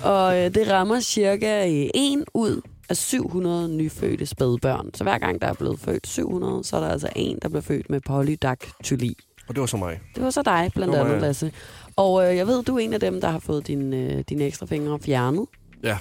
[0.04, 4.90] Og øh, det rammer cirka øh, en ud af 700 nyfødte spædbørn.
[4.94, 7.62] Så hver gang der er blevet født 700, så er der altså en, der bliver
[7.62, 9.16] født med polydactyli.
[9.48, 10.00] Og det var så mig.
[10.14, 11.20] Det var så dig, blandt andet.
[11.20, 11.52] Lasse.
[11.96, 14.44] Og øh, jeg ved, du er en af dem, der har fået din, øh, dine
[14.44, 15.46] ekstra fingre fjernet.
[15.82, 15.98] Ja.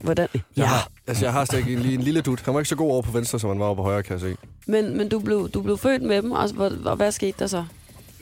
[0.00, 0.28] Hvordan?
[0.56, 2.40] Jeg har, altså, jeg har stadig en, lige en lille dut.
[2.44, 4.12] Han var ikke så god over på venstre, som han var over på højre, kan
[4.12, 4.36] jeg se.
[4.66, 7.46] Men, men du, blev, du blev født med dem, og, og, og hvad skete der
[7.46, 7.64] så?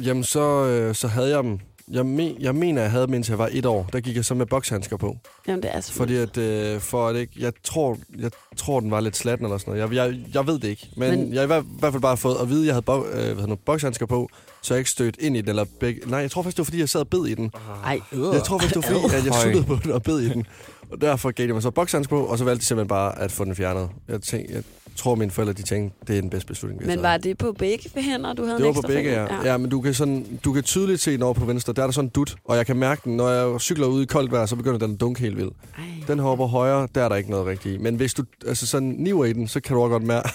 [0.01, 1.59] Jamen, så, øh, så havde jeg dem.
[1.91, 3.89] Jeg, me, jeg mener, jeg havde dem, indtil jeg var et år.
[3.93, 5.17] Der gik jeg så med bokshandsker på.
[5.49, 8.91] Jamen, det er så Fordi at, øh, for at ikke, jeg tror, jeg tror, den
[8.91, 9.95] var lidt slatten eller sådan noget.
[9.97, 10.89] Jeg, jeg, jeg ved det ikke.
[10.97, 12.75] Men, Men- men jeg har i hvert, hvert fald bare fået at vide, at jeg
[12.75, 14.29] havde bo, øh, hvad bokshandsker på,
[14.63, 15.49] så jeg ikke stødt ind i den.
[15.49, 16.01] Eller begge.
[16.11, 17.51] Nej, jeg tror faktisk, det var, fordi jeg sad og bed i den.
[17.85, 20.29] Ej, Jeg tror faktisk, det var fordi, at jeg suttede på den og bed i
[20.29, 20.47] den.
[20.93, 23.33] Og derfor gav de mig så bokshandsker på, og så valgte de simpelthen bare at
[23.33, 23.91] få den fjernet.
[24.09, 24.63] Jeg, tænkte, jeg
[24.97, 27.39] tror, mine forældre de tænkte, det er den bedste beslutning, vi har men var det
[27.39, 29.29] på begge hænder, du havde Det var på begge, finger?
[29.45, 29.51] ja.
[29.51, 29.57] ja.
[29.57, 31.73] men du kan, sådan, du kan tydeligt se den over på venstre.
[31.73, 33.17] Der er der sådan en dut, og jeg kan mærke den.
[33.17, 35.55] Når jeg cykler ud i koldt vejr, så begynder den at dunke helt vildt.
[35.79, 35.85] Ej.
[36.09, 37.79] Den hopper højre, der er der ikke noget rigtigt i.
[37.79, 40.29] Men hvis du altså sådan niver i den, så kan du også godt mærke...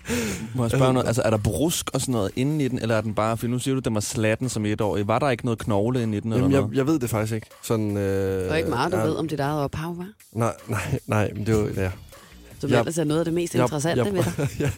[0.54, 1.06] Må jeg spørge noget?
[1.06, 3.36] Altså, er der brusk og sådan noget inde i den, eller er den bare...
[3.36, 4.98] For nu siger du, at den var slatten som et år.
[5.04, 6.76] Var der ikke noget knogle inde i den, eller Jamen, jeg, noget?
[6.76, 7.46] jeg ved det faktisk ikke.
[7.62, 10.08] Sådan, øh, Det var ikke meget, du ja, ved om dit eget ophav, var?
[10.32, 11.82] Nej, nej, nej, men det var...
[11.82, 11.90] Ja.
[12.60, 14.48] Som Jeg- ellers er noget af det mest Jeg- interessante jeg- ved dig.
[14.60, 14.70] ja,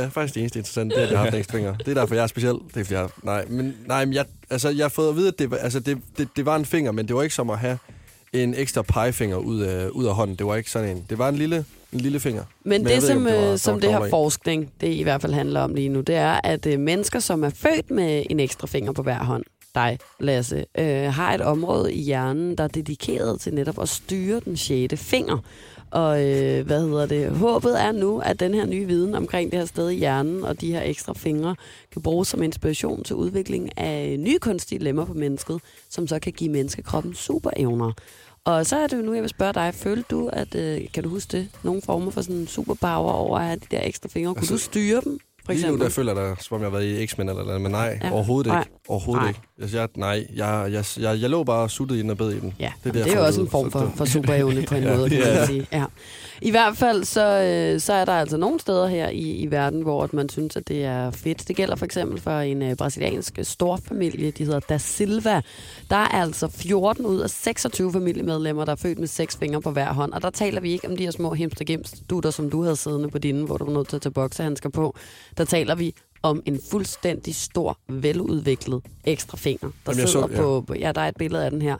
[0.00, 1.76] ja, faktisk det eneste interessante, det er, at jeg har haft en ekstra finger.
[1.76, 2.54] Det er derfor, jeg er speciel.
[2.54, 5.16] Det er, fordi jeg har, nej, men, nej, men jeg, altså, jeg har fået at
[5.16, 7.34] vide, at det, var- altså, det, det, det, var en finger, men det var ikke
[7.34, 7.78] som at have
[8.32, 10.36] en ekstra pegefinger ud af, ud af hånden.
[10.36, 11.04] Det var ikke sådan en.
[11.10, 12.42] Det var en lille, en lille finger.
[12.64, 14.08] Men, Men det, ved ikke, som, om det var- øh, der som var det her
[14.10, 17.44] forskning, det i hvert fald handler om lige nu, det er, at øh, mennesker, som
[17.44, 21.92] er født med en ekstra finger på hver hånd, dig, Lasse, øh, har et område
[21.94, 25.38] i hjernen, der er dedikeret til netop at styre den sjette finger.
[25.90, 27.30] Og øh, hvad hedder det?
[27.30, 30.60] Håbet er nu, at den her nye viden omkring det her sted i hjernen og
[30.60, 31.56] de her ekstra fingre
[31.92, 36.32] kan bruges som inspiration til udvikling af nye kunstige lemmer på mennesket, som så kan
[36.32, 37.92] give menneskekroppen superevner.
[38.44, 41.02] Og så er det jo nu, jeg vil spørge dig, følte du, at, øh, kan
[41.02, 44.34] du huske det, nogle former for sådan superpower over at have de der ekstra fingre?
[44.34, 45.18] Kunne Altså- du styre dem,
[45.58, 47.60] for Lige nu, der føler da, som om jeg har været i X-Men eller noget,
[47.60, 48.12] men nej, Ja.
[48.12, 48.60] overhovedet Nej.
[48.60, 48.72] ikke.
[48.88, 49.28] Overhovedet Nej.
[49.28, 49.40] ikke.
[49.60, 52.30] Altså, jeg, nej, jeg, jeg, jeg, jeg lå bare og suttede i den og bed
[52.32, 52.54] i den.
[52.60, 54.74] Ja, det, Det er det, er derfor, jo også en form for, for superevne på
[54.74, 55.46] en Ja, måde, kan det er man det.
[55.48, 55.66] sige.
[55.72, 55.84] Ja.
[56.42, 59.82] I hvert fald så, øh, så er der altså nogle steder her i, i verden,
[59.82, 61.48] hvor at man synes, at det er fedt.
[61.48, 65.40] Det gælder for eksempel for en øh, brasiliansk storfamilie, de hedder Da Silva.
[65.90, 69.70] Der er altså 14 ud af 26 familiemedlemmer, der er født med seks fingre på
[69.70, 70.12] hver hånd.
[70.12, 73.18] Og der taler vi ikke om de her små hemstergemsdutter, som du havde siddende på
[73.18, 74.94] dine, hvor du var nødt til at tage boksehandsker på.
[75.40, 80.40] Der taler vi om en fuldstændig stor, veludviklet ekstra finger, der Jamen, sidder så- ja.
[80.42, 80.74] på.
[80.80, 81.76] Ja, der er et billede af den her.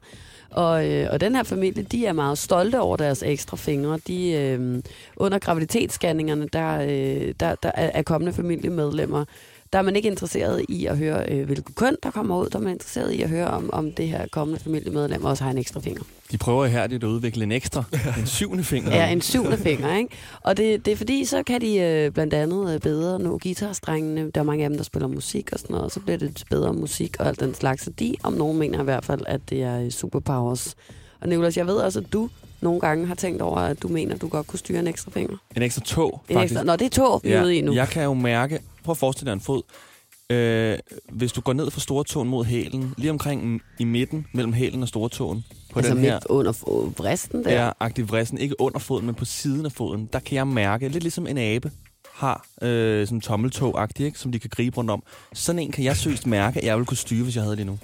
[0.51, 3.99] Og, øh, og den her familie, de er meget stolte over deres ekstra fingre.
[4.07, 4.83] De, øh,
[5.17, 9.25] under graviditetsscanningerne, der, øh, der, der er er kommende familiemedlemmer,
[9.73, 12.49] der er man ikke interesseret i at høre, øh, hvilket køn der kommer ud.
[12.49, 15.51] Der er man interesseret i at høre, om, om det her kommende familiemedlem også har
[15.51, 16.03] en ekstra finger.
[16.33, 17.85] De prøver ihærdigt at udvikle en ekstra,
[18.19, 18.95] en syvende finger.
[18.97, 20.11] Ja, en syvende finger, ikke?
[20.41, 24.31] Og det, det er fordi, så kan de øh, blandt andet øh, bedre nå guitarstrengene.
[24.31, 26.45] Der er mange af dem, der spiller musik og sådan noget, og så bliver det
[26.51, 27.85] bedre musik og alt den slags.
[27.85, 30.75] Så de, om nogen, mener i hvert fald, at det er øh, superpowers.
[31.21, 32.31] Og Nicolas, jeg ved også, at du
[32.61, 35.11] nogle gange har tænkt over, at du mener, at du godt kunne styre en ekstra
[35.11, 35.37] finger.
[35.57, 36.53] En ekstra tog, En faktisk.
[36.53, 37.73] ekstra, nå, det er tog, vi er ude i nu.
[37.75, 39.63] Jeg kan jo mærke, prøv at forestille dig en fod.
[40.31, 40.79] Øh,
[41.13, 44.83] hvis du går ned fra store tåen mod hælen, lige omkring i midten mellem hælen
[44.83, 47.65] og store tåen, på altså den her midt under f- vristen der.
[47.65, 50.89] ja, aktiv vristen, ikke under foden, men på siden af foden, der kan jeg mærke,
[50.89, 51.71] lidt ligesom en abe
[52.13, 55.03] har øh, en tommeltog ikke, som de kan gribe rundt om.
[55.33, 57.67] Sådan en kan jeg søst mærke, at jeg ville kunne styre, hvis jeg havde lige
[57.67, 57.79] nu.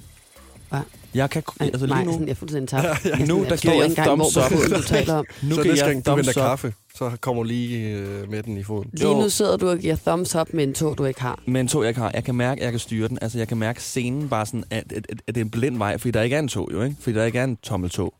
[0.69, 0.81] Hva?
[1.17, 2.85] Jeg kan, Ej, altså nej, lige nu, sådan, jeg er fuldstændig tabt.
[2.85, 3.25] Ja, ja.
[3.25, 4.43] Nu, der giver jeg thumbs up.
[4.51, 5.25] Hvor du taler om.
[5.43, 8.57] nu så næste jeg gang du venter kaffe, så kommer du lige øh, med den
[8.57, 8.91] i foden.
[8.93, 9.21] Lige Jo.
[9.21, 11.43] nu sidder du og giver thumbs up med en tog, du ikke har.
[11.47, 12.11] med en tog, jeg ikke har.
[12.15, 13.19] Jeg kan mærke, at jeg kan styre den.
[13.23, 15.79] Altså, jeg kan mærke scenen bare sådan, at, at, at, at det er en blind
[15.79, 16.97] vej, fordi der ikke er en tog, jo, ikke?
[17.01, 18.15] Fordi der ikke er en tommeltog.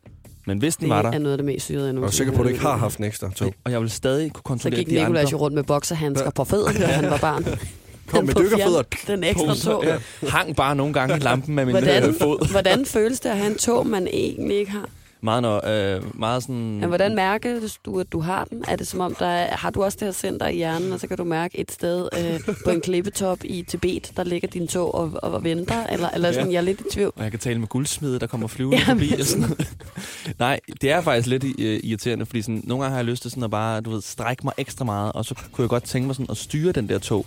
[0.47, 2.17] Men hvis den Det var der, er noget af det mest syrede, jeg Og nogensinde
[2.17, 3.53] sikker på, at du har ikke har haft en ekstra tog.
[3.63, 5.25] og jeg vil stadig kunne Så kontrollere gik de andre.
[5.31, 7.45] jo rundt med bokserhandsker på fødderne, da han var barn.
[8.07, 8.83] Kom med dykkerfødder.
[9.07, 9.83] Den ekstra tog.
[9.85, 9.97] ja.
[10.27, 12.47] Hang bare nogle gange i lampen med min Hvordan, øh, fod.
[12.51, 14.89] hvordan føles det at have en tog, man egentlig ikke har?
[15.21, 16.79] Meget, når, øh, meget sådan...
[16.81, 18.63] Ja, hvordan mærker du, at du har den?
[18.67, 20.99] Er det som om, der er, har du også det her center i hjernen, og
[20.99, 24.67] så kan du mærke et sted øh, på en klippetop i Tibet, der ligger din
[24.67, 25.83] tog og, og venter?
[25.87, 26.53] Eller, eller sådan, Ja.
[26.53, 27.11] jeg er lidt i tvivl.
[27.15, 29.21] Og jeg kan tale med guldsmede, der kommer flyvende Jamen, forbi.
[29.21, 29.45] Og sådan.
[30.39, 33.31] Nej, det er faktisk lidt øh, irriterende, fordi sådan, nogle gange har jeg lyst til
[33.31, 36.05] sådan at bare, du ved, strække mig ekstra meget, og så kunne jeg godt tænke
[36.05, 37.25] mig sådan at styre den der tog,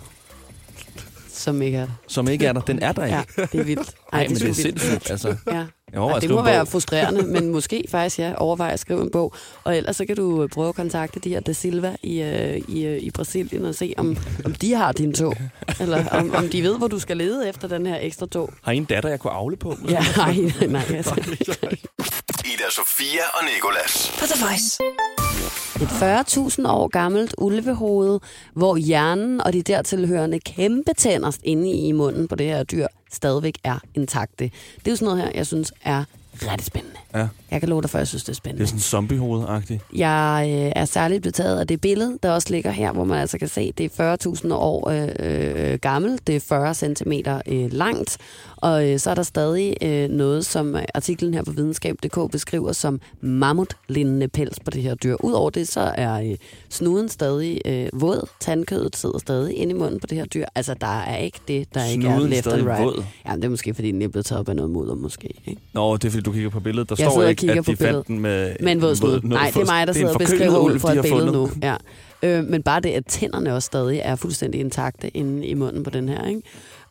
[1.33, 1.91] Som ikke er der.
[2.07, 2.61] som ikke er der.
[2.61, 3.17] Den er der ikke.
[3.37, 3.93] Ja, det er vildt.
[4.13, 4.81] Ej, men det er sgu vildt.
[4.81, 5.35] sindssygt, altså.
[5.47, 5.65] Ja.
[5.91, 9.01] Jeg overvejer Ej, at det må være frustrerende, men måske faktisk, ja, overveje at skrive
[9.01, 9.33] en bog.
[9.63, 12.85] Og ellers så kan du prøve at kontakte de her Da Silva i, øh, i,
[12.85, 15.35] øh, i Brasilien og se, om, om de har din tog.
[15.79, 18.53] Eller om, om de ved, hvor du skal lede efter den her ekstra tog.
[18.63, 19.77] Har I en datter, jeg kunne afle på?
[19.89, 20.35] Ja, nej,
[20.67, 20.83] nej.
[20.95, 21.15] Altså.
[22.45, 24.11] Ida Sofia og Nikolas.
[24.19, 24.77] På The Voice.
[25.81, 28.19] Et 40.000 år gammelt ulvehoved,
[28.53, 33.57] hvor hjernen og de dertilhørende kæmpe tænder inde i munden på det her dyr stadigvæk
[33.63, 34.43] er intakte.
[34.43, 36.03] Det er jo sådan noget her, jeg synes er
[36.41, 36.95] ret spændende.
[37.15, 38.63] Ja, Jeg kan love dig for, jeg synes, det er det spændende.
[38.63, 39.79] er sådan zombiehoved-agtigt.
[39.95, 43.37] Jeg øh, er særligt betaget af det billede, der også ligger her, hvor man altså
[43.37, 44.17] kan se, det er
[44.47, 45.09] 40.000 år øh,
[45.71, 47.11] øh, gammelt, det er 40 cm
[47.47, 48.17] øh, langt,
[48.61, 52.71] og øh, så er der stadig øh, noget, som øh, artiklen her på videnskab.dk beskriver
[52.71, 55.15] som mammutlignende pels på det her dyr.
[55.19, 56.37] Udover det, så er øh,
[56.69, 60.45] snuden stadig øh, våd, tandkødet sidder stadig inde i munden på det her dyr.
[60.55, 62.83] Altså, der er ikke det, der ikke er Snuden left and right.
[62.83, 63.03] våd?
[63.25, 65.33] Jamen, det er måske, fordi den er blevet taget op af noget mudder, måske.
[65.45, 65.61] Ikke?
[65.73, 66.89] Nå, det er fordi, du kigger på billedet.
[66.89, 67.95] Der Jeg står ikke, at på de billedet.
[67.95, 68.55] fandt den med...
[68.59, 69.21] Med en våd snud.
[69.23, 71.49] Nej, det er mig, der sidder og beskriver ud de et billede nu.
[71.61, 71.75] Ja.
[72.23, 75.89] Øh, men bare det, at tænderne også stadig er fuldstændig intakte inde i munden på
[75.89, 76.27] den her.
[76.27, 76.41] Ikke?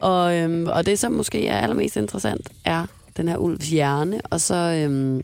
[0.01, 2.87] Og, øhm, og det, som måske er allermest interessant, er
[3.17, 4.21] den her ulvs hjerne.
[4.31, 5.23] Og så øhm,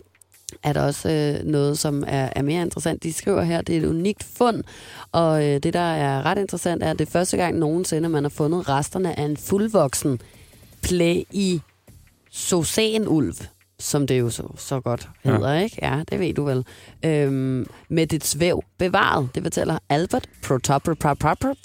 [0.63, 3.03] er der også øh, noget, som er, er mere interessant.
[3.03, 4.65] De skriver her, det er et unikt fund.
[5.13, 8.25] Og øh, det, der er ret interessant, er, at det er første gang nogensinde, man
[8.25, 10.21] har fundet resterne af en fuldvoksen
[10.83, 13.35] pleisocæn-ulv
[13.79, 15.61] som det jo så, så godt hedder, ja.
[15.61, 15.79] ikke?
[15.83, 16.65] Ja, det ved du vel.
[17.05, 21.57] Øhm, med dit svæv bevaret, det fortæller Albert Protopopopop,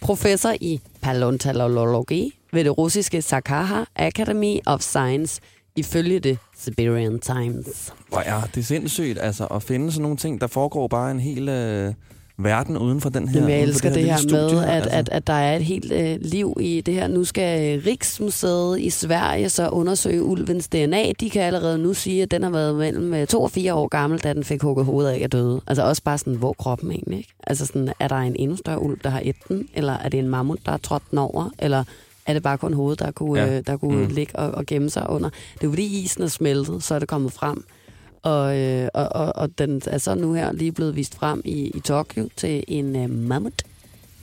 [0.00, 5.40] professor i paleontologi ved det russiske Sakaha Academy of Science,
[5.76, 7.92] ifølge det Siberian Times.
[8.08, 10.40] Hvor er det sindssygt, altså, at finde sådan nogle ting.
[10.40, 11.94] Der foregår bare en hel øh,
[12.38, 14.90] verden uden for den her Jamen, jeg elsker det, lille her med, studie, at, altså.
[14.92, 17.08] at, at der er et helt øh, liv i det her.
[17.08, 21.12] Nu skal øh, Riksmuseet i Sverige så undersøge ulvens DNA.
[21.20, 23.88] De kan allerede nu sige, at den har været mellem øh, to og fire år
[23.88, 25.60] gammel, da den fik hugget hovedet af og døde.
[25.66, 27.32] Altså også bare sådan, hvor kroppen egentlig, ikke?
[27.46, 29.68] Altså sådan, er der en endnu større ulv, der har et den?
[29.74, 31.50] Eller er det en mammut, der har trådt den over?
[31.58, 31.84] Eller
[32.26, 33.56] er det bare kun hovedet, der kunne, Ja.
[33.56, 34.14] øh, der kunne mm.
[34.14, 35.28] ligge og, og gemme sig under?
[35.28, 37.64] Det er jo fordi isen er smeltet, så er det kommet frem.
[38.22, 41.70] Og, øh, og, og, og den er så nu her lige blevet vist frem i,
[41.74, 43.62] i Tokyo til en øh, mammut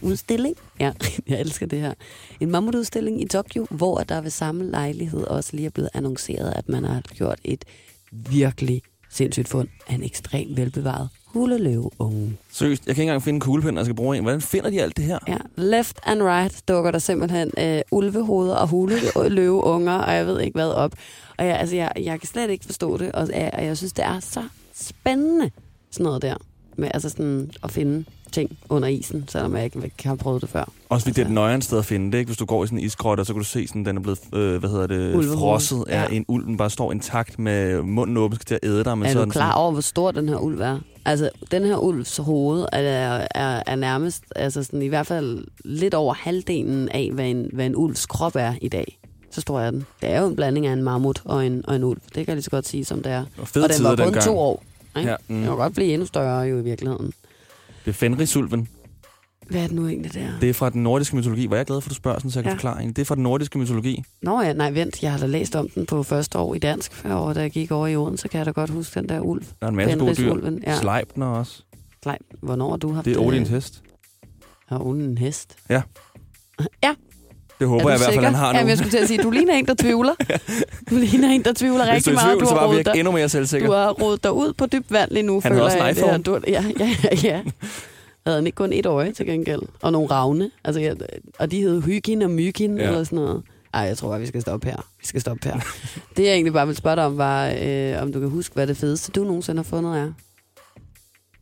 [0.01, 0.55] udstilling.
[0.79, 0.91] Ja,
[1.27, 1.93] jeg elsker det her.
[2.39, 6.69] En mammutudstilling i Tokyo, hvor der ved samme lejlighed også lige er blevet annonceret, at
[6.69, 7.65] man har gjort et
[8.11, 12.37] virkelig sindssygt fund af en ekstremt velbevaret huleløveunge.
[12.51, 14.23] Seriøst, jeg kan ikke engang finde en kuglepen, jeg skal bruge en.
[14.23, 15.19] Hvordan finder de alt det her?
[15.27, 20.55] Ja, left and right dukker der simpelthen øh, ulvehoveder og huleløveunger, og jeg ved ikke
[20.55, 20.91] hvad op.
[21.37, 23.93] Og jeg, altså, jeg, jeg kan slet ikke forstå det, og jeg, og jeg synes,
[23.93, 24.43] det er så
[24.75, 25.51] spændende,
[25.91, 26.35] sådan noget der.
[26.77, 30.49] Med, altså sådan at finde ting under isen, selvom jeg ikke, ikke har prøvet det
[30.49, 30.69] før.
[30.89, 32.27] Også fordi det er et Altså- nøjeren sted at finde det, ikke?
[32.29, 34.19] Hvis du går i sådan en isgrotte, så kan du se, sådan, den er blevet,
[34.33, 35.37] øh, hvad hedder det, Ulvehoved.
[35.39, 36.15] frosset af Ja.
[36.15, 38.97] en ulven bare står intakt med munden åben, skal til at æde dig.
[38.97, 40.79] Men er så du den klar over, hvor stor den her ulv er?
[41.05, 45.93] Altså, den her ulvs hoved er, er, er nærmest, altså sådan, i hvert fald lidt
[45.93, 48.99] over halvdelen af, hvad en, hvad en ulvs krop er i dag.
[49.31, 49.85] Så stor er den.
[50.01, 51.99] Det er jo en blanding af en mammut og en, og en ulv.
[52.05, 53.25] Det kan jeg lige så godt sige, som det er.
[53.37, 54.23] Og og den var kun dengang.
[54.25, 54.63] to år.
[54.97, 55.09] Ikke?
[55.09, 55.35] Ja, mm.
[55.35, 57.13] Den kan godt blive endnu større jo i virkeligheden.
[57.85, 58.69] Det er Fenrisulven.
[59.49, 60.27] Hvad er det nu egentlig, der?
[60.41, 61.45] Det er fra den nordiske mytologi.
[61.51, 62.55] Er jeg glad for, at du spørger, sådan, så jeg kan Ja.
[62.55, 62.89] forklare en.
[62.89, 64.03] Det er fra den nordiske mytologi.
[64.21, 67.05] Nå ja, nej vent, jeg har da læst om den på første år i dansk,
[67.11, 69.19] år, da jeg gik over i Odense, så kan jeg da godt huske den der
[69.19, 69.41] ulv.
[69.59, 70.51] Der er en masse gode dyr.
[70.67, 70.75] Ja.
[70.79, 71.61] Sleipner også.
[72.05, 73.81] Nej, hvornår har du haft Det er Odins hest.
[74.67, 75.55] Har Odin en hest?
[75.69, 75.81] Ja.
[76.83, 76.93] Ja,
[77.59, 78.57] Det håber er jeg i hvert fald, han har nu.
[78.57, 80.13] Jamen, jeg skulle til at sige, du ligner en, der tvivler.
[80.89, 82.37] Du ligner en, der tvivler Hvis du rigtig er i meget.
[82.37, 83.67] tvivl, så rodet virke dig, endnu mere selvsikker.
[83.67, 85.95] du har rodet dig ud på dybt vand lige nu, Han føler også jeg.
[85.95, 87.41] Det du, ja, ja, ja, ja.
[88.25, 89.61] Havde han ikke kun et øje til gengæld?
[89.81, 90.51] Og nogle ravne.
[90.63, 90.93] Altså, ja,
[91.39, 92.83] og de hed Hykin og Mykin Ja.
[92.87, 93.43] eller sådan noget.
[93.73, 94.77] Ej, jeg tror bare, vi skal stoppe her.
[94.99, 95.59] Vi skal stoppe her.
[96.17, 98.67] det jeg egentlig bare vil spørge dig om, var, øh, om du kan huske, hvad
[98.67, 100.11] det fedeste, du nogensinde har fundet er.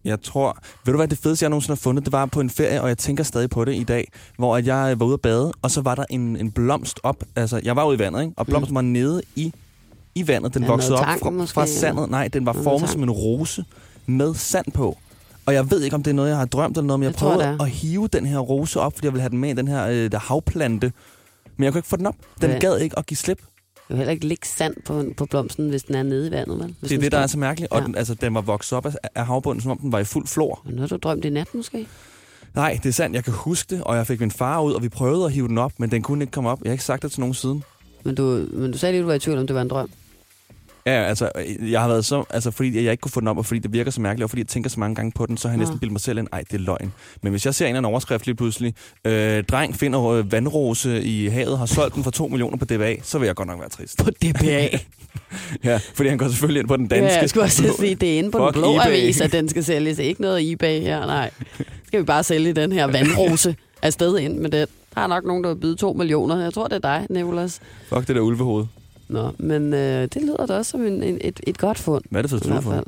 [0.05, 0.57] Jeg tror...
[0.85, 2.05] Ved du hvad det fedeste, jeg nogensinde har fundet?
[2.05, 4.65] Det var på en ferie, og jeg tænker stadig på det i dag, hvor at
[4.67, 7.23] jeg var ude at bade, og så var der en, en blomst op.
[7.35, 8.33] Altså, jeg var ude i vandet, ikke?
[8.37, 9.53] Og blomsten var nede i,
[10.15, 10.53] i vandet.
[10.53, 10.65] Den Mm.
[10.65, 12.09] Ja, voksede op fra, måske, fra sandet.
[12.09, 13.65] Nej, den var formet som en rose
[14.05, 14.97] med sand på.
[15.45, 17.11] Og jeg ved ikke, om det er noget, jeg har drømt eller noget, men jeg,
[17.11, 17.63] Jeg tror, prøvede er.
[17.63, 19.87] at hive den her rose op, fordi jeg ville have den med i den her
[19.87, 20.91] øh, der havplante.
[21.57, 22.15] Men jeg kunne ikke få den op.
[22.41, 22.59] Den Hvad?
[22.59, 23.39] gad ikke at give slip.
[23.39, 26.59] Du kan heller ikke lægge sand på, på blomsten, hvis den er nede i vandet,
[26.59, 26.75] vel?
[26.79, 27.71] Hvis Det er det, der er så mærkeligt.
[27.71, 27.85] Og Ja.
[27.85, 30.27] den, altså, den var vokset op af, af havbunden, som om den var i fuld
[30.27, 30.61] flor.
[30.69, 31.87] Nu har du drømt i nat, måske?
[32.55, 33.15] Nej, det er sandt.
[33.15, 35.47] Jeg kan huske det, og jeg fik min far ud, og vi prøvede at hive
[35.47, 36.59] den op, men den kunne ikke komme op.
[36.63, 37.63] Jeg har ikke sagt det til nogen siden.
[38.03, 39.67] Men du, men du sagde lige, at du var i tvivl om, det var en
[39.69, 39.89] drøm.
[40.85, 41.31] Ja, altså,
[41.69, 42.23] jeg har været så...
[42.29, 44.29] Altså, fordi jeg ikke kunne få den op, og fordi det virker så mærkeligt, og
[44.29, 46.17] fordi jeg tænker så mange gange på den, så har jeg næsten bildt mig selv
[46.17, 46.93] ind, ej, det er løgn.
[47.21, 48.73] Men hvis jeg ser en eller anden overskrift lige pludselig,
[49.05, 52.95] øh, dreng finder øh, vandrose i havet, har solgt den for 2 millioner på DBA,
[53.03, 53.97] så vil jeg godt nok være trist.
[54.03, 54.67] På DBA.
[55.63, 57.13] Ja, fordi han går selvfølgelig ind på den danske.
[57.13, 58.85] Ja, jeg skulle også sige, det er inde på den Fuck blå eBay.
[58.87, 59.99] avis, at den skal sælges.
[59.99, 61.31] Ikke noget eBay her, nej.
[61.87, 64.69] Skal vi bare sælge den her vandrose afsted ind med det.
[64.95, 66.43] Der er nok nogen, der vil byde 2 millioner.
[66.43, 67.59] Jeg tror, det er dig, Nicolas.
[67.89, 68.65] Fuck det der ulvehoved.
[69.13, 72.03] Nå, men øh, det lyder da også som en, en, et, et godt fund.
[72.09, 72.85] Hvad er det for et fald.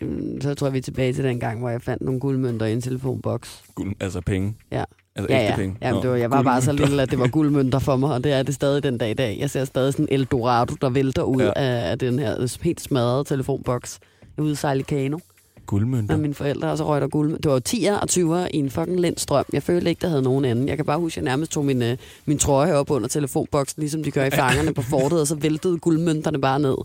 [0.00, 2.66] Mm, Så tror jeg, vi er tilbage til den gang, hvor jeg fandt nogle guldmønter
[2.66, 3.62] i en telefonboks.
[3.74, 4.54] Guld, altså penge.
[4.72, 4.84] Ja.
[5.16, 5.56] Altså Ja, ja.
[5.56, 5.76] penge.
[5.82, 8.12] Jamen, Nå, det var, jeg var bare så lille, at det var guldmønter for mig,
[8.14, 9.36] og det er det stadig den dag i dag.
[9.40, 11.52] Jeg ser stadig sådan en Eldorado, der vælter ud Ja.
[11.56, 13.98] af, af den her helt smadrede telefonboks.
[14.22, 15.18] Jeg er ude sejle i kano
[15.66, 16.14] Guldmønter.
[16.16, 17.38] med mine forældre, og så røg der guld.
[17.38, 18.08] Det var 10'er og
[18.42, 19.44] 20'er i en fucking lindstrøm.
[19.52, 20.68] Jeg følte ikke, der havde nogen anden.
[20.68, 21.96] Jeg kan bare huske, at jeg nærmest tog min, øh,
[22.26, 25.78] min trøje op under telefonboksen, ligesom de gør i fangerne på fortet, og så væltede
[25.78, 26.76] guldmønterne bare ned.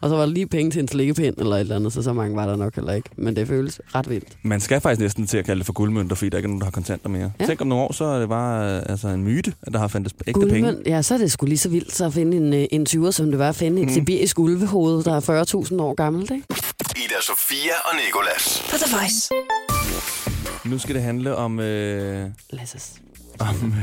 [0.00, 2.12] Og så var der lige penge til en slikkepind eller et eller andet, så så
[2.12, 3.08] mange var der nok heller ikke.
[3.16, 4.28] Men det føles ret vildt.
[4.42, 6.60] Man skal faktisk næsten til at kalde det for guldmønter, fordi der ikke er nogen,
[6.60, 7.32] der har kontanter mere.
[7.40, 7.46] Ja.
[7.46, 9.88] Tænk om nogle år, så er det bare øh, altså, en myte, at der har
[9.88, 10.60] fandt ægte penge.
[10.62, 12.86] Guldmønt, ja, så er det sgu lige så vildt så at finde en, øh, en
[12.88, 13.94] 20'er, som det var at finde et Mm.
[13.94, 16.44] sibirisk ulvehoved, der er 40.000 år gammelt, ikke?
[16.96, 17.96] Ida Sofia og
[18.28, 18.62] Nikolas.
[18.70, 19.30] På The Voice.
[20.64, 22.92] Nu skal det handle om, øh, Lasses.
[23.38, 23.74] om,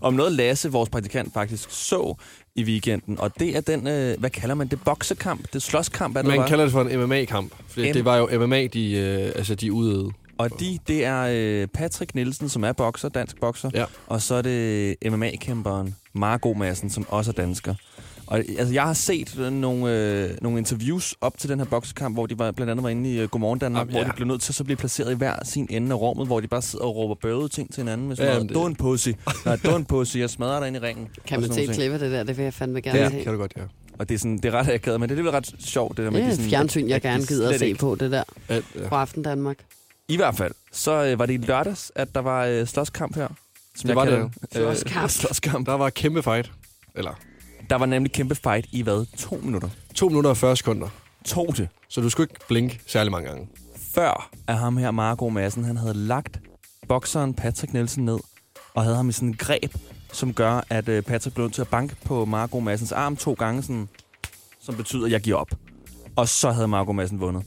[0.00, 2.14] om noget Lasse, vores praktikant, faktisk så
[2.54, 3.20] i weekenden.
[3.20, 5.52] Og det er den, øh, hvad kalder man det, boksekamp?
[5.52, 6.48] Det slåskamp, er det, Man der var?
[6.48, 7.52] kalder det for en MMA-kamp.
[7.68, 10.10] Fordi M- det var jo MMA, de, øh, altså, de udøvede.
[10.38, 13.70] Og de, det er øh, Patrick Nielsen, som er bokser, dansk bokser.
[13.74, 13.84] Ja.
[14.06, 17.74] Og så er det MMA-kæmperen Margot Madsen, som også er dansker.
[18.30, 22.16] Og altså, jeg har set øh, nogle, øh, nogle interviews op til den her boksekamp,
[22.16, 24.06] hvor de var, blandt andet var inde i uh, Godmorgen Danmark, Jamen, hvor ja.
[24.08, 26.40] de blev nødt til at så blive placeret i hver sin ende af rummet, hvor
[26.40, 28.08] de bare sidder og råber bøvede ting til hinanden.
[28.08, 29.08] Med sådan Ja, noget, jamen, det- du er en pussy.
[29.44, 30.16] Nej, er en pussy.
[30.16, 31.08] Jeg smadrer dig ind i ringen.
[31.26, 32.22] Kan man se klippe det der?
[32.22, 33.20] Det vil jeg fandme gerne Ja, se.
[33.22, 33.62] kan du godt, ja.
[33.98, 35.96] Og det er, sådan, det er ret akavet, men det er alligevel ret sjovt.
[35.96, 37.66] Det, der med, Det er de et sådan- fjernsyn, jeg de gerne gider at se
[37.66, 38.22] ikke- på, det der.
[38.50, 38.60] Ja.
[38.88, 39.56] På Aften Danmark.
[40.08, 43.28] I hvert fald, så øh, var det i lørdags, at der var øh, slåskamp her.
[43.76, 44.68] Som Det var det kalder jo.
[44.70, 45.10] Øh, Slåskamp.
[45.20, 45.66] slåskamp.
[45.66, 46.52] Der var et kæmpe fight.
[46.94, 47.20] Eller
[47.70, 49.16] Der var nemlig kæmpe fight i hvad?
[49.16, 49.68] To minutter.
[49.94, 50.88] 2 minutter og 40 sekunder.
[51.24, 51.68] To det.
[51.88, 53.48] Så du skulle ikke blinke særlig mange gange.
[53.94, 56.40] Før at ham her, Marco Madsen, han havde lagt
[56.88, 58.18] bokseren Patrick Nielsen ned,
[58.74, 59.74] og havde ham i sådan en greb,
[60.12, 63.62] som gør, at øh, Patrick blev til at banke på Marco Madsens arm to gange,
[63.62, 63.88] sådan,
[64.60, 65.50] som betyder, at jeg giver op.
[66.16, 67.44] Og så havde Marco Madsen vundet.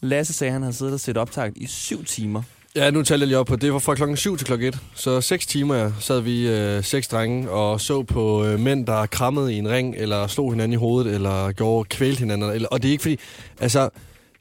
[0.00, 2.42] Lasse sagde, at han havde siddet og set optaget i syv timer.
[2.76, 4.78] Ja, nu talte jeg lige op på, det var fra klokken 7 til klokken 1.
[4.94, 9.54] Så 6 timer sad vi øh, seks drenge og så på øh, mænd, der krammede
[9.54, 12.50] i en ring, eller slog hinanden i hovedet, eller gjorde kvælt hinanden.
[12.50, 13.18] Eller, og det er ikke fordi,
[13.60, 13.88] altså,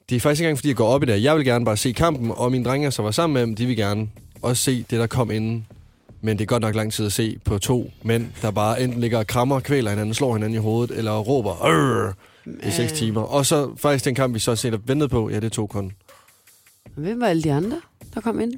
[0.10, 1.24] det er faktisk ikke engang fordi, jeg går op i det.
[1.24, 3.66] Jeg vil gerne bare se kampen, og mine drenge, så var sammen med dem, de
[3.66, 4.10] vil gerne
[4.42, 5.68] også se det, der kom inden.
[6.22, 9.02] Men det er godt nok lang tid at se på to mænd, der bare enten
[9.02, 12.14] ligger og krammer, kvæler hinanden, slår hinanden i hovedet, eller råber Arr!
[12.46, 13.22] i 6 timer.
[13.22, 15.92] Og så faktisk den kamp, vi så set og ventet på, ja, det tog kun.
[16.96, 17.82] Hvem var alle de andre,
[18.16, 18.54] der kom ind?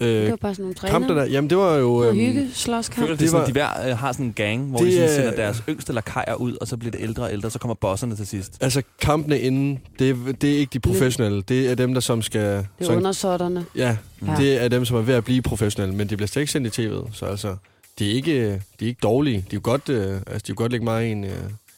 [0.00, 0.92] Øh, Det var bare sådan nogle træner.
[0.92, 1.94] kampen der, jamen det var jo...
[1.94, 2.96] Og øhm, hygge, slåskamp.
[2.98, 4.86] Føler, det, Det er sådan, var- de hver øh, har sådan en gang, hvor Det
[4.86, 7.50] de sådan er- sender deres yngste lakajer ud, og så bliver det ældre og ældre,
[7.50, 8.58] så kommer bosserne til sidst.
[8.60, 11.42] Altså kampene inden, det, er- det er ikke de professionelle.
[11.42, 12.40] Det er dem, der som skal...
[12.56, 13.64] Det er som, undersåtterne.
[13.76, 13.96] ja,
[14.26, 14.34] Ja.
[14.36, 16.78] det er dem, som er ved at blive professionelle, men de bliver slet ikke sendt
[16.78, 17.08] i tv'et.
[17.12, 17.56] Så altså,
[17.98, 18.50] de er ikke,
[18.80, 19.36] de er ikke dårlige.
[19.36, 21.30] De er jo godt, øh, altså, de kan godt lægge mig i en, øh,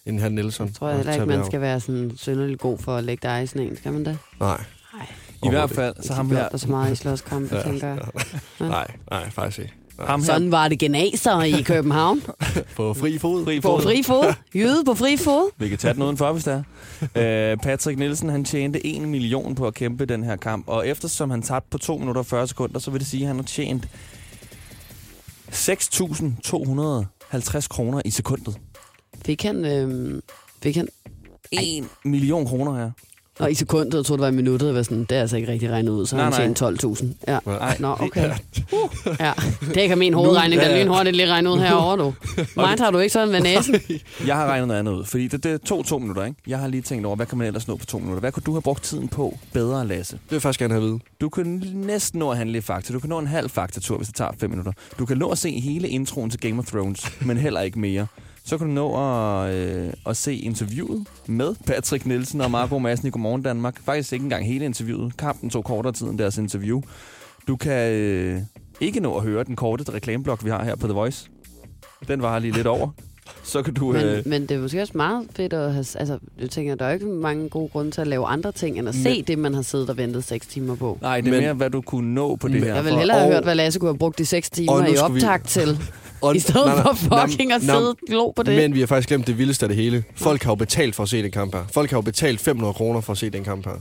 [0.06, 0.66] en Han Nielsen.
[0.66, 3.42] Jeg tror jeg heller ikke, man skal være sådan synderligt god for at lægge dig
[3.42, 3.76] i sådan en.
[3.76, 4.18] Skal man det?
[4.40, 4.60] Nej,
[4.94, 5.06] Nej.
[5.44, 7.98] I hvert fald, så ham her, Der så meget i slåskampe, Ja, tænker jeg.
[8.60, 9.72] nej, nej, faktisk ikke.
[9.98, 10.06] Nej.
[10.06, 12.22] ham her Sådan var det genaser i København.
[12.76, 13.44] På fri fod.
[13.44, 13.82] fri På fod.
[13.82, 14.34] fri fod.
[14.54, 15.50] Jyde på fri fod.
[15.58, 16.64] Vi kan tage den udenfor, hvis det
[17.16, 17.52] er.
[17.52, 21.30] Øh, Patrick Nielsen, han tjente 1 million på at kæmpe den her kamp, og eftersom
[21.30, 23.42] han tabte på 2 minutter og 40 sekunder, så vil det sige, at han har
[23.44, 23.88] tjent
[25.52, 28.56] 6.250 kroner i sekundet.
[29.26, 30.20] Fik han, øhm,
[30.62, 30.88] fik han
[31.52, 32.90] 1 million kroner her.
[33.38, 35.36] Og i sekundet, jeg tror det var i minuttet, jeg var sådan, det er altså
[35.36, 37.06] ikke rigtig regnet ud, så Nej, han tjent 12.000.
[37.28, 37.38] Ja.
[37.46, 38.30] Nej, Nå, okay.
[38.72, 39.32] Uh, ja.
[39.74, 40.82] Det kan min hovedregning, ja.
[40.82, 42.14] lynhurtigt lige regne ud herovre, du.
[42.56, 43.74] Mig tager du ikke sådan ved næsen.
[44.26, 46.40] Jeg har regnet noget andet ud, fordi det, det tog to minutter, ikke?
[46.46, 48.20] Jeg har lige tænkt over, hvad kan man ellers nå på to minutter?
[48.20, 50.12] Hvad kunne du have brugt tiden på bedre, Lasse?
[50.12, 50.98] Det vil jeg faktisk gerne have at vide.
[51.20, 52.92] Du kan næsten nå at handle i Fakta.
[52.92, 54.72] Du kan nå en halv Fakta-tur, hvis det tager 5 minutter.
[54.98, 58.06] Du kan nå at se hele introen til Game of Thrones, men heller ikke mere.
[58.46, 63.06] Så kan du nå at, øh, at se interviewet med Patrick Nielsen og Marco Madsen
[63.08, 63.80] i Godmorgen Danmark.
[63.84, 65.16] Faktisk ikke engang hele interviewet.
[65.16, 66.80] Kampen tog kortere tid end deres interview.
[67.48, 68.40] Du kan øh,
[68.80, 71.28] ikke nå at høre den korte reklameblok, vi har her på The Voice.
[72.08, 72.88] Den var lige lidt over.
[73.42, 73.92] Så kan du...
[73.92, 75.78] Men, Øh, men det er måske også meget fedt at have...
[75.98, 78.78] Altså, jeg tænker, der er jo ikke mange gode grunde til at lave andre ting,
[78.78, 80.98] end at Men- se det, man har siddet og ventet 6 timer på.
[81.02, 82.74] nej, det er Men- mere, hvad du kunne nå på det Men- her.
[82.74, 84.86] Jeg vil hellere have og- hørt, hvad Lasse kunne have brugt de 6 Og timer
[84.86, 85.78] i skal vi- til,
[86.28, 88.56] Og, i stedet nej, nej, for fucking nej, at sidde og glo på det.
[88.56, 90.04] Men vi har faktisk glemt det vildeste af det hele.
[90.16, 91.64] Folk har jo betalt for at se den kamp her.
[91.72, 93.72] Folk har jo betalt 500 kroner for at se den kamp her.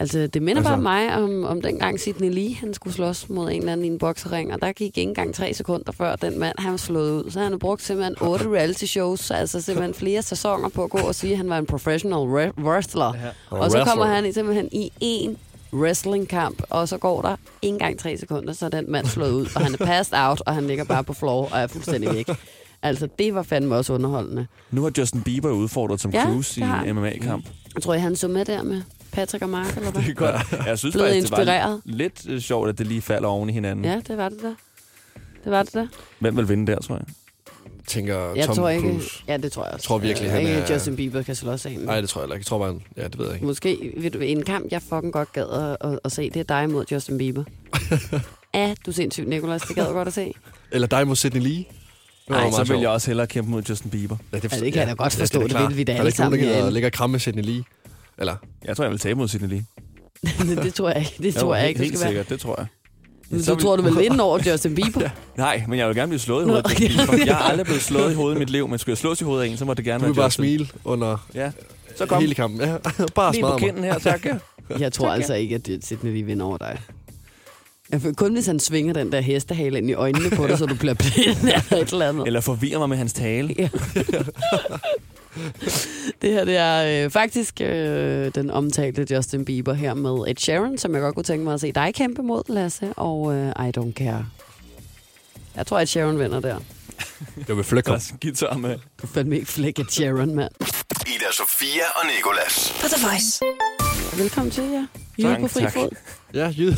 [0.00, 3.50] Altså, det minder Altså- bare mig om, om dengang Sidney Lee, han skulle slås mod
[3.50, 6.38] en eller anden i en boksering, og der gik ikke engang tre sekunder før den
[6.38, 7.30] mand, han var slået ud.
[7.30, 10.98] Så han har brugt simpelthen otte reality shows, altså simpelthen flere sæsoner på at gå
[10.98, 13.12] og sige, at han var en professional re- wrestler.
[13.50, 13.56] Ja.
[13.56, 15.36] Og så kommer han i, simpelthen i en
[15.72, 19.46] wrestlingkamp, og så går der ikke engang tre sekunder, så er den mand slået ud,
[19.54, 22.28] og han er passed out, og han ligger bare på floor og er fuldstændig væk.
[22.82, 24.46] Altså, det var fandme også underholdende.
[24.70, 27.46] Nu har Justin Bieber udfordret Tom Ja, Cruise i en MMA-kamp.
[27.74, 30.02] Jeg tror, I, han så med der med Patrick og Mark, eller hvad?
[30.02, 30.66] Det er godt.
[30.66, 31.80] Jeg synes Blevet faktisk, det var inspireret.
[31.84, 33.84] lidt øh, sjovt, at det lige falder oven i hinanden.
[33.84, 34.54] Ja, det var det der.
[35.44, 35.86] Det var det der.
[36.18, 37.04] Hvem vil vinde der, tror jeg?
[37.88, 38.88] Tænker Jeg Tom tror ikke...
[38.88, 39.22] Cruise.
[39.28, 39.82] Ja, det tror jeg også.
[39.82, 41.76] Jeg tror virkelig, jeg han ikke, er- Justin Bieber kan slås af.
[41.80, 42.40] Nej, det tror jeg heller ikke.
[42.42, 43.46] Jeg tror bare, han- ja, det ved jeg ikke.
[43.46, 46.42] Måske ved du, en kamp, jeg fucking godt gad at, at, at se, det er
[46.60, 47.44] dig mod Justin Bieber.
[48.54, 49.62] ja, du er sindssygt, Nicolas.
[49.62, 50.32] Det gad jeg godt at se.
[50.72, 51.54] Eller dig mod Sidney Lee.
[51.56, 51.66] Det
[52.28, 54.16] Nej, meget så vil jeg også hellere kæmpe mod Justin Bieber.
[54.32, 55.38] Ja, Ja, det kan jeg da godt forstå.
[55.38, 55.68] er Det klart.
[55.68, 56.66] vil vi da Der er alle ikke nogen, der sammen gider herinde.
[56.66, 57.64] at ligge og kramme Sidney Lee.
[58.18, 59.64] Eller, Jeg tror, jeg vil tabe mod Sidney Lee.
[60.64, 61.14] det tror jeg ikke.
[61.22, 62.10] Det tror jeg ikke, det Helt skal være.
[62.24, 62.66] sikkert, det tror jeg.
[63.30, 65.08] Men Så Du vil- tror, du vil vinde over Justin Bieber?
[65.36, 66.80] Nej, men jeg vil gerne blive slået i Nå, hovedet.
[66.80, 67.26] Justin okay.
[67.26, 69.24] Jeg har aldrig blevet slået i hovedet i mit liv, men skulle jeg slås i
[69.24, 70.44] hovedet af en, så må det gerne du være vil bare Justin.
[70.44, 71.50] smile under Ja,
[71.96, 72.20] så kom.
[72.20, 72.60] hele kampen.
[72.60, 72.76] Ja,
[73.14, 73.60] bare Lige på smadre mig.
[73.60, 74.24] kinden her, tak.
[74.26, 74.34] ja.
[74.78, 76.78] Jeg tror altså ikke, at det- Sidney lige vinder over dig.
[78.16, 80.94] Kun hvis han svinger den der hestehale ind i øjnene på dig, så du bliver
[80.94, 82.26] blind eller et eller andet.
[82.26, 83.54] Eller forvirrer mig med hans tale.
[83.58, 83.68] Ja.
[86.22, 90.78] det her det er øh, faktisk øh, den omtalte Justin Bieber her med Ed Sheeran,
[90.78, 93.72] som jeg godt kunne tænke mig at se dig kæmpe mod, Lasse, og øh, I
[93.78, 94.26] Don't Care.
[95.56, 96.58] Jeg tror, at Sharon vinder der.
[97.48, 97.96] Jeg vil flække ham.
[97.96, 98.78] er guitar med.
[99.02, 100.50] Du fandme ikke flække Ed Sheeran, mand.
[101.06, 102.74] Ida Sofia og Nikolas.
[102.80, 103.40] På The Voice.
[104.22, 104.86] Velkommen til jer.
[105.18, 105.72] Jyde på fri tak.
[105.72, 105.88] fod.
[106.34, 106.76] Ja, jyde.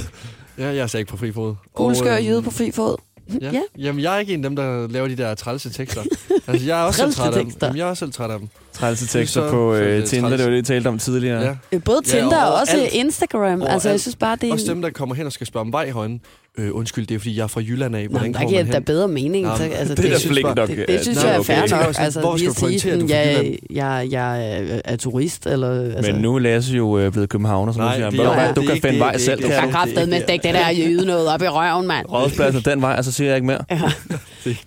[0.58, 1.54] Ja, jeg er slet ikke på fri fod.
[1.74, 2.96] Kugleskør Og, øh, jyde på fri fod.
[3.40, 3.50] Ja.
[3.52, 3.60] Ja.
[3.78, 6.02] Jamen, jeg er ikke en af dem, der laver de der trælse tekster.
[6.48, 7.52] altså, jeg er også selv træt af dem.
[7.62, 8.48] Jamen, jeg er også selv træt af dem.
[8.72, 10.38] Trælse tekster Så- på er øh, Tinder, træls.
[10.38, 11.56] det var det, vi talte om tidligere.
[11.72, 11.78] Ja.
[11.78, 12.92] Både Ja, Tinder og og også alt.
[12.92, 13.62] Instagram.
[13.62, 14.02] Altså, jeg alt.
[14.02, 14.70] synes bare, det er Også en...
[14.70, 16.18] dem, der kommer hen og skal spørge om vej højne.
[16.58, 18.02] Øh, undskyld, det er fordi, jeg er fra Jylland af.
[18.04, 18.84] Nå, Hvordan der kommer giver da hen?
[18.84, 19.46] bedre mening.
[19.46, 20.56] Nå, men altså, Det er da synes nok.
[20.68, 21.46] Det, det synes Nå, jeg er okay.
[21.46, 21.88] fair Jeg nok.
[21.88, 24.12] også, Altså, hvor skal at du sige pointere, sådan, at du er fra jeg, jeg,
[24.12, 25.70] jeg er, er turist, eller...
[25.96, 28.26] Altså, Men nu er Lasse jo øh, blevet københavner, så nu siger han, det "Ved
[28.26, 30.22] du er- det er kan finde det, vej det er selv, du kan kraftedeme med
[30.22, 32.06] stikke det der jyde noget op i røven, mand.
[32.12, 33.64] Rådspladsen den vej, og så siger jeg ikke mere.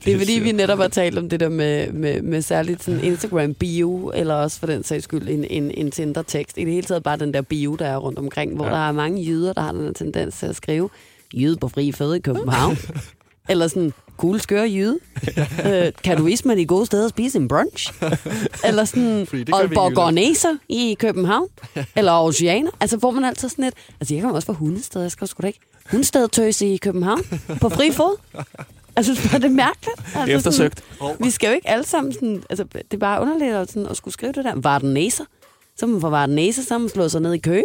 [0.05, 3.03] Det er fordi, vi netop har talt om det der med, med, med særligt sådan
[3.03, 6.57] Instagram bio, eller også for den sags skyld en, en, en Tinder-tekst.
[6.57, 8.71] I det hele taget bare den der bio, der er rundt omkring, hvor Ja.
[8.71, 8.77] ja.
[8.81, 10.89] der er mange jyder, der har den tendens til at skrive
[11.34, 12.77] jyde på fri føde i København.
[13.49, 14.99] Eller sådan, cool skør jyde.
[15.67, 17.93] øh, kan du vise mig de gode steder at spise en brunch?
[18.65, 19.93] Eller sådan, Aalborg.
[19.93, 21.47] Gorneser i København.
[21.95, 22.71] Eller Oceaner.
[22.79, 23.75] Altså, hvor man altid sådan lidt...
[23.99, 25.01] Altså, jeg kommer også fra Hundested.
[25.01, 25.59] Jeg skal sgu da ikke...
[25.91, 27.21] Hundested i København.
[27.61, 28.17] På fri fod.
[28.95, 30.01] Jeg synes bare, det er mærkeligt.
[30.15, 30.84] Altså, Eftersøgt.
[30.99, 32.43] Sådan, vi skal jo ikke alle sammen sådan...
[32.49, 34.53] Altså, det er bare underligt at, sådan, at skulle skrive det der.
[34.55, 35.23] Vardenæser.
[35.78, 37.61] Så er man fra Vardenæser, så har man slået sig ned i kø.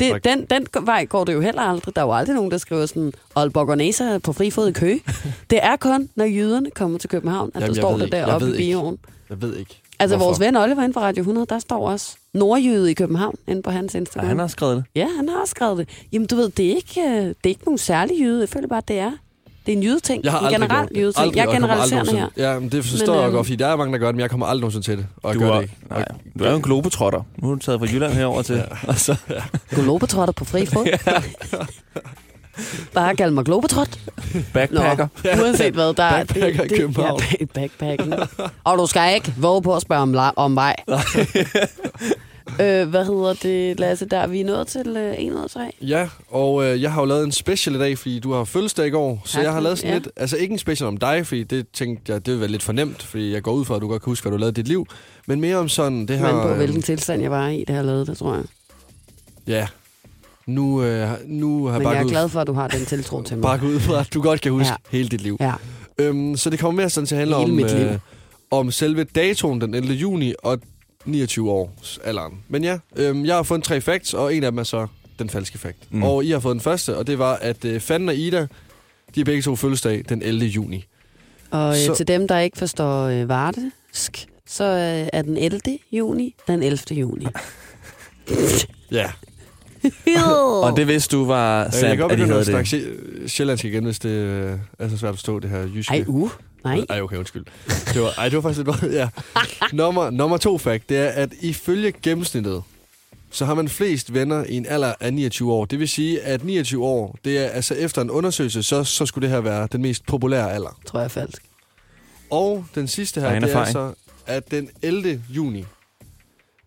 [0.00, 1.96] Det, den, den vej går det jo heller aldrig.
[1.96, 4.98] Der er jo aldrig nogen, der skriver sådan, Aalborg Gorneser på fri fod i kø.
[5.50, 8.56] Det er kun, når jyderne kommer til København, at Jamen, der står det deroppe i
[8.56, 8.98] bioen.
[9.30, 9.80] Jeg ved ikke.
[9.98, 10.28] Altså, hvorfor.
[10.28, 13.70] vores ven Oliver inde på Radio 100, der står også nordjyde i København inde på
[13.70, 14.28] hans Ja, Instagram.
[14.28, 14.84] han har skrevet det.
[14.94, 15.88] Ja, han har skrevet det.
[16.12, 18.40] Jamen, du ved, det er ikke, øh, det er ikke nogen særlig jyde.
[18.40, 19.12] Jeg føler bare, det er.
[19.66, 20.24] Det er en jydeting.
[20.24, 20.96] Jeg har en generel gjort det.
[20.96, 21.18] jydeting.
[21.22, 22.52] Aldrig, Jeg er aldrig generaliserende her.
[22.52, 24.14] Ja, men det forstår Men, jeg øhm, godt, fordi der er mange, der gør det,
[24.14, 25.06] men jeg kommer aldrig nogensinde til det.
[25.22, 25.74] Og jeg Du gør er, det ikke.
[25.90, 26.04] nej,
[26.38, 27.22] du er jo en globetrotter.
[27.38, 28.62] Nu er du taget fra Jylland herover til.
[28.88, 29.16] Og så,
[29.70, 30.86] Globetrotter på fri fod.
[32.94, 33.98] Bare kald mig globetrot.
[34.52, 35.08] backpacker.
[35.24, 36.24] Nå, uanset hvad, der er...
[36.24, 37.20] Backpacker i København.
[37.40, 38.26] Ja.
[38.64, 40.76] Og du skal ikke våge på at spørge om, om vej.
[42.60, 44.06] Øh, hvad hedder det, Lasse?
[44.06, 45.60] Der er vi nået til øh, 1 ud af 3.
[45.80, 48.86] Ja, og øh, jeg har jo lavet en special i dag, fordi du har fødselsdag
[48.86, 49.22] i går.
[49.24, 49.98] Så Tak, jeg har lavet sådan ja.
[49.98, 50.08] lidt...
[50.16, 53.02] Altså ikke en special om dig, fordi det tænkte jeg, det ville være lidt fornemt,
[53.02, 54.68] fordi jeg går ud fra, at du godt kan huske, hvad du lavede i dit
[54.68, 54.86] liv.
[55.26, 56.32] Men mere om sådan det her...
[56.34, 58.44] Men på øh, hvilken tilstand jeg var i, det har lavet det, tror jeg.
[59.46, 59.66] Ja.
[60.46, 63.22] Nu, øh, nu har jeg Men jeg er glad for, at du har den tiltro
[63.22, 63.42] til mig.
[63.42, 64.74] bare gået ud fra, at du godt kan huske Ja.
[64.98, 65.36] hele dit liv.
[65.40, 65.52] Ja.
[65.98, 67.98] Øhm, så det kommer mere sådan til at handle Hele om, øh,
[68.50, 69.92] om selve datoen den 11.
[69.94, 70.58] juni og
[71.06, 72.32] 29 års alderen.
[72.48, 74.86] Men ja, øhm, jeg har fundet tre facts, og en af dem er så
[75.18, 75.78] den falske fact.
[75.90, 76.02] Mm.
[76.02, 78.46] Og I har fået den første, og det var, at øh, Fanden og Ida,
[79.14, 80.44] de er begge to fødselsdag den 11.
[80.46, 80.84] juni.
[81.50, 85.60] Og øh, Så- til dem, der ikke forstår øh, vardesk, så øh, er den 11.
[85.92, 86.78] juni den 11.
[86.90, 87.26] juni.
[88.90, 89.10] Ja.
[90.62, 92.72] Og det vidste du var jeg sandt, kan godt at de havde det.
[92.74, 95.94] sjæ- sjællandsk igen, hvis det øh, er så svært at forstå det her jyske.
[95.94, 96.30] Ej, uh.
[96.66, 96.84] Nej.
[96.90, 97.44] Ej, okay, undskyld.
[97.94, 98.92] Det var, ej, det var faktisk lidt...
[98.94, 99.08] Ja.
[99.72, 102.62] Nummer, nummer to fact, det er, at ifølge gennemsnittet,
[103.30, 105.64] så har man flest venner i en alder af 29 år.
[105.64, 109.22] Det vil sige, at 29 år, det er altså efter en undersøgelse, så, så skulle
[109.28, 110.78] det her være den mest populære alder.
[110.86, 111.42] Tror jeg er falsk.
[112.30, 113.72] Og den sidste her, det er erfaring.
[113.72, 113.92] så,
[114.26, 115.22] at den 11.
[115.30, 115.64] juni,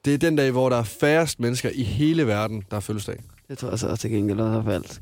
[0.05, 3.17] det er den dag, hvor der er færrest mennesker i hele verden, der har fødselsdag.
[3.49, 5.01] Det tror jeg så også til gengæld også er falsk.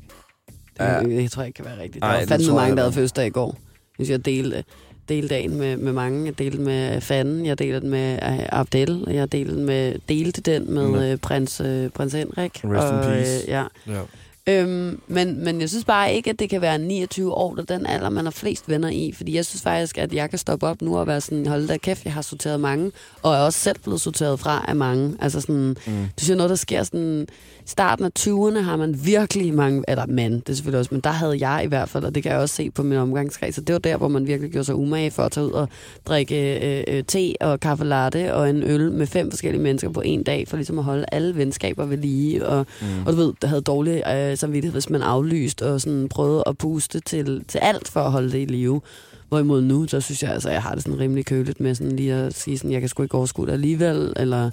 [0.84, 0.94] Ja.
[0.94, 1.00] ja.
[1.02, 2.02] det tror jeg ikke kan være rigtigt.
[2.02, 3.58] Der Ej, var det fandme mange, jeg der havde fødselsdag i går.
[3.96, 4.64] Hvis jeg delte,
[5.08, 6.26] delte dagen med, med mange.
[6.26, 10.74] Jeg delte med Fanden, jeg delte den med øh, Abdel, jeg delte, med, delte den
[10.74, 11.00] med Nå.
[11.02, 12.52] øh, prins, øh, prins Henrik.
[12.54, 13.44] Rest in og, peace.
[13.48, 13.64] ja.
[13.86, 14.00] Ja.
[14.48, 17.78] Øhm, men, men jeg synes bare ikke, at det kan være 29 år, der er
[17.78, 19.12] den alder, man har flest venner i.
[19.16, 21.76] Fordi jeg synes faktisk, at jeg kan stoppe op nu og være sådan, hold da
[21.76, 22.92] kæft, jeg har sorteret mange.
[23.22, 25.14] Og er også selv blevet sorteret fra af mange.
[25.20, 25.92] Altså sådan, Mm.
[26.20, 27.26] du siger noget, der sker sådan...
[27.66, 29.84] Starten af 20'erne har man virkelig mange...
[29.88, 32.22] Eller mand, det er selvfølgelig også, men der havde jeg i hvert fald, og det
[32.22, 33.54] kan jeg også se på min omgangskreds.
[33.54, 35.68] Så det var der, hvor man virkelig gjorde sig umage for at tage ud og
[36.06, 40.00] drikke øh, øh, te og kaffe latte og en øl med fem forskellige mennesker på
[40.00, 42.46] en dag, for ligesom at holde alle venskaber ved lige.
[42.46, 42.86] Og, Mm.
[43.06, 46.58] og du ved, der havde dårlig øh, samvittighed, hvis man aflyste og sådan prøvede at
[46.58, 48.80] puste til, til alt for at holde det i live.
[49.28, 52.14] Hvorimod nu, så synes jeg altså, jeg har det sådan rimelig køligt med sådan lige
[52.14, 54.50] at sige sådan, jeg kan sgu ikke overskue det alligevel, eller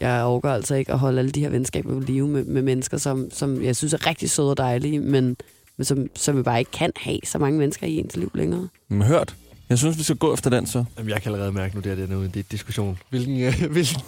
[0.00, 2.96] jeg overgår altså ikke at holde alle de her venskaber ved live med, med mennesker,
[2.96, 5.36] som, som jeg synes er rigtig søde og dejlige, men,
[5.76, 8.68] men som, som vi bare ikke kan have så mange mennesker i ens liv længere.
[8.88, 9.34] Men hørt.
[9.68, 10.84] Jeg synes, vi skal gå efter den så.
[10.98, 12.98] Jamen, jeg kan allerede mærke nu, det er det er nu, det er diskussion.
[13.10, 14.02] Hvilken, øh, hvilken,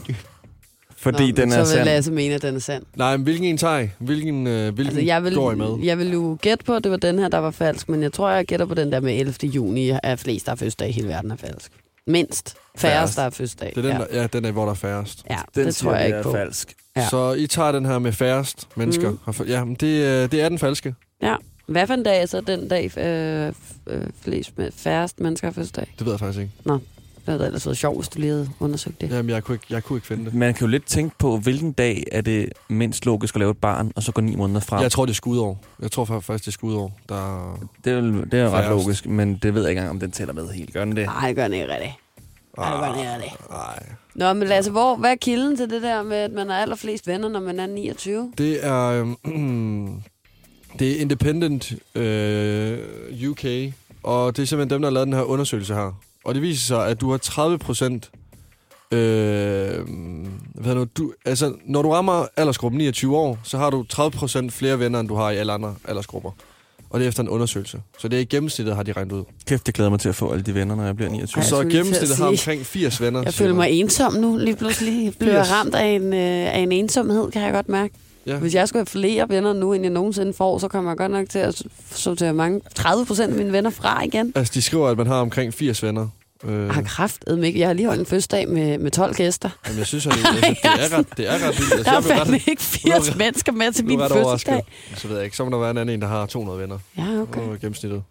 [1.00, 1.84] Fordi Nå, den så er vil sand.
[1.84, 2.82] Lasse mene, at den er sand.
[2.96, 3.88] nej, men hvilken en tager I?
[3.98, 5.78] Hvilken, øh, hvilken Altså, jeg vil, går I med?
[5.82, 8.12] jeg vil jo gætte på, at det var den her, der var falsk, men jeg
[8.12, 9.34] tror, jeg gætter på den der med 11.
[9.42, 11.72] juni, at flest, der er fødselsdag i hele verden, er falsk.
[12.06, 12.54] Mindst.
[12.76, 13.16] Færrest, Færrest.
[13.16, 13.72] der er fødselsdag.
[13.74, 13.98] Det er den, ja.
[14.16, 15.24] der, ja, den er, hvor der er færrest.
[15.30, 16.32] ja, Den det tror jeg ikke er på.
[16.32, 16.74] falsk.
[16.96, 17.08] Ja.
[17.08, 19.10] Så I tager den her med færrest mennesker.
[19.10, 19.46] Mm.
[19.48, 20.94] Ja, men det, øh, det er den falske.
[21.22, 21.34] Ja.
[21.66, 23.52] Hvad for en dag er så den dag, øh,
[23.86, 25.94] øh, flest med færrest mennesker har fødselsdag?
[25.98, 26.52] Det ved jeg faktisk ikke.
[27.32, 29.10] Det havde ellers været sjovt, hvis du lige havde undersøgt det.
[29.10, 30.34] Jamen, jeg kunne ikke, jeg kunne ikke finde det.
[30.34, 33.56] Man kan jo lidt tænke på, hvilken dag er det mindst logisk at lave et
[33.58, 34.82] barn, og så gå ni måneder frem.
[34.82, 35.64] Jeg tror, det er skudår.
[35.82, 36.98] Jeg tror faktisk, det er skudår.
[37.08, 37.58] Der...
[37.84, 38.68] Det er, det er ret Færrest.
[38.84, 40.72] logisk, men det ved jeg ikke engang, om den tæller med helt.
[40.72, 41.06] Gør den det?
[41.06, 41.92] Nej, gør den ikke rigtigt.
[42.58, 43.50] Nej, det gør den ikke rigtigt.
[43.50, 43.86] Nej.
[44.14, 47.06] Nå, men Lasse, hvor, hvad er kilden til det der med, at man har allerflest
[47.06, 48.32] venner, når man er 29?
[48.38, 48.86] Det er...
[49.24, 50.02] øhm,
[50.78, 52.78] det er Independent øh,
[53.30, 53.44] UK,
[54.02, 56.00] og det er simpelthen dem, der har lavet den her undersøgelse her.
[56.24, 58.10] Og det viser sig, at du har 30 procent...
[58.92, 58.98] Øh,
[60.54, 64.52] hvad nu, du, altså, når du rammer aldersgruppen 29 år, så har du 30 procent
[64.52, 66.30] flere venner, end du har i alle andre aldersgrupper.
[66.90, 67.82] Og det er efter en undersøgelse.
[67.98, 69.24] Så det er i gennemsnittet, har de regnet ud.
[69.46, 71.42] Kæft, jeg glæder mig til at få alle de venner, når jeg bliver 29.
[71.42, 73.22] Ej, så gennemsnittet har omkring 80 venner.
[73.22, 74.36] Jeg føler mig ensom nu.
[74.36, 75.52] Lige pludselig bliver jeg 80.
[75.52, 77.94] ramt af en, øh, af en ensomhed, kan jeg godt mærke.
[78.34, 78.38] Ja.
[78.38, 81.10] Hvis jeg skulle have flere venner nu, end jeg nogensinde får, så kommer jeg godt
[81.12, 84.32] nok til at sortere mange 30 procent af mine venner fra igen.
[84.34, 86.08] Altså, de skriver, at man har omkring 80 venner.
[86.44, 87.60] Øh, Jeg har kraftet ikke.
[87.60, 89.50] Jeg har lige holdt en fødselsdag med, med 12 gæster.
[89.66, 91.72] jamen, jeg synes, at det, altså, det, er ret, det er ret vildt.
[91.72, 94.62] Altså, Der er fandme ret, ikke 80 ret- mennesker med til min fødselsdag.
[94.96, 95.36] Så ved jeg ikke.
[95.36, 96.78] Så må der være en anden en, der har 200 venner.
[96.98, 97.20] Ja.
[97.22, 97.40] Okay.
[97.40, 98.02] Og gennemsnittet.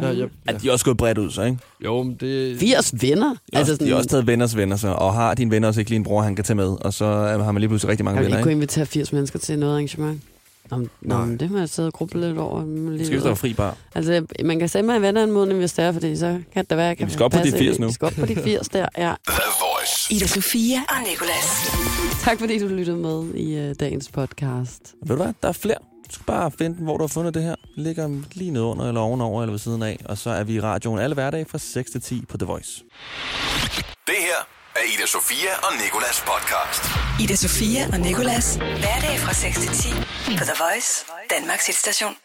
[0.00, 0.24] Ja, ja, ja.
[0.46, 1.58] At de er også gået bredt ud, så ikke?
[1.84, 2.58] Jo, men det...
[2.58, 3.30] 80 venner?
[3.30, 5.80] De, altså sådan, de har også taget venners venner, så, og har din venner også
[5.80, 7.90] ikke lige en bror, han kan tage med, og så øh, har man lige pludselig
[7.90, 8.56] rigtig mange jeg venner, ikke kunne ikke?
[8.58, 10.22] invitere 80 mennesker til noget arrangement.
[10.70, 12.64] Nå, nå, men det må jeg sidde og gruble lidt over.
[12.90, 13.76] Lige Skal vi stå fri bar?
[13.94, 16.86] Altså, man kan sende mig en venneanmodning, hvis det er, fordi så kan det være,
[16.86, 17.86] jeg kan vi skal op på de passe ind i- 80 nu.
[17.86, 19.14] Vi skal op på de 80 der, ja.
[20.10, 21.70] Ida Sofia og Nicolas.
[22.20, 24.94] Tak fordi du lyttede med i uh, dagens podcast.
[25.06, 25.32] Ved du hvad?
[25.42, 25.76] Der er flere.
[26.08, 27.54] Du skal bare finde den, hvor du har fundet det her.
[27.74, 29.98] Ligger lige nede under, eller ovenover, eller ved siden af.
[30.04, 32.82] Og så er vi i radioen alle hverdage fra 6 til 10 på The Voice.
[34.06, 34.40] Det her
[34.76, 36.82] er Ida Sofia og Nikolas podcast.
[37.22, 38.56] Ida Sofia og Nicolas.
[38.56, 39.88] Hverdag fra 6 til 10
[40.38, 42.16] på The Voice, Danmarks hitstation.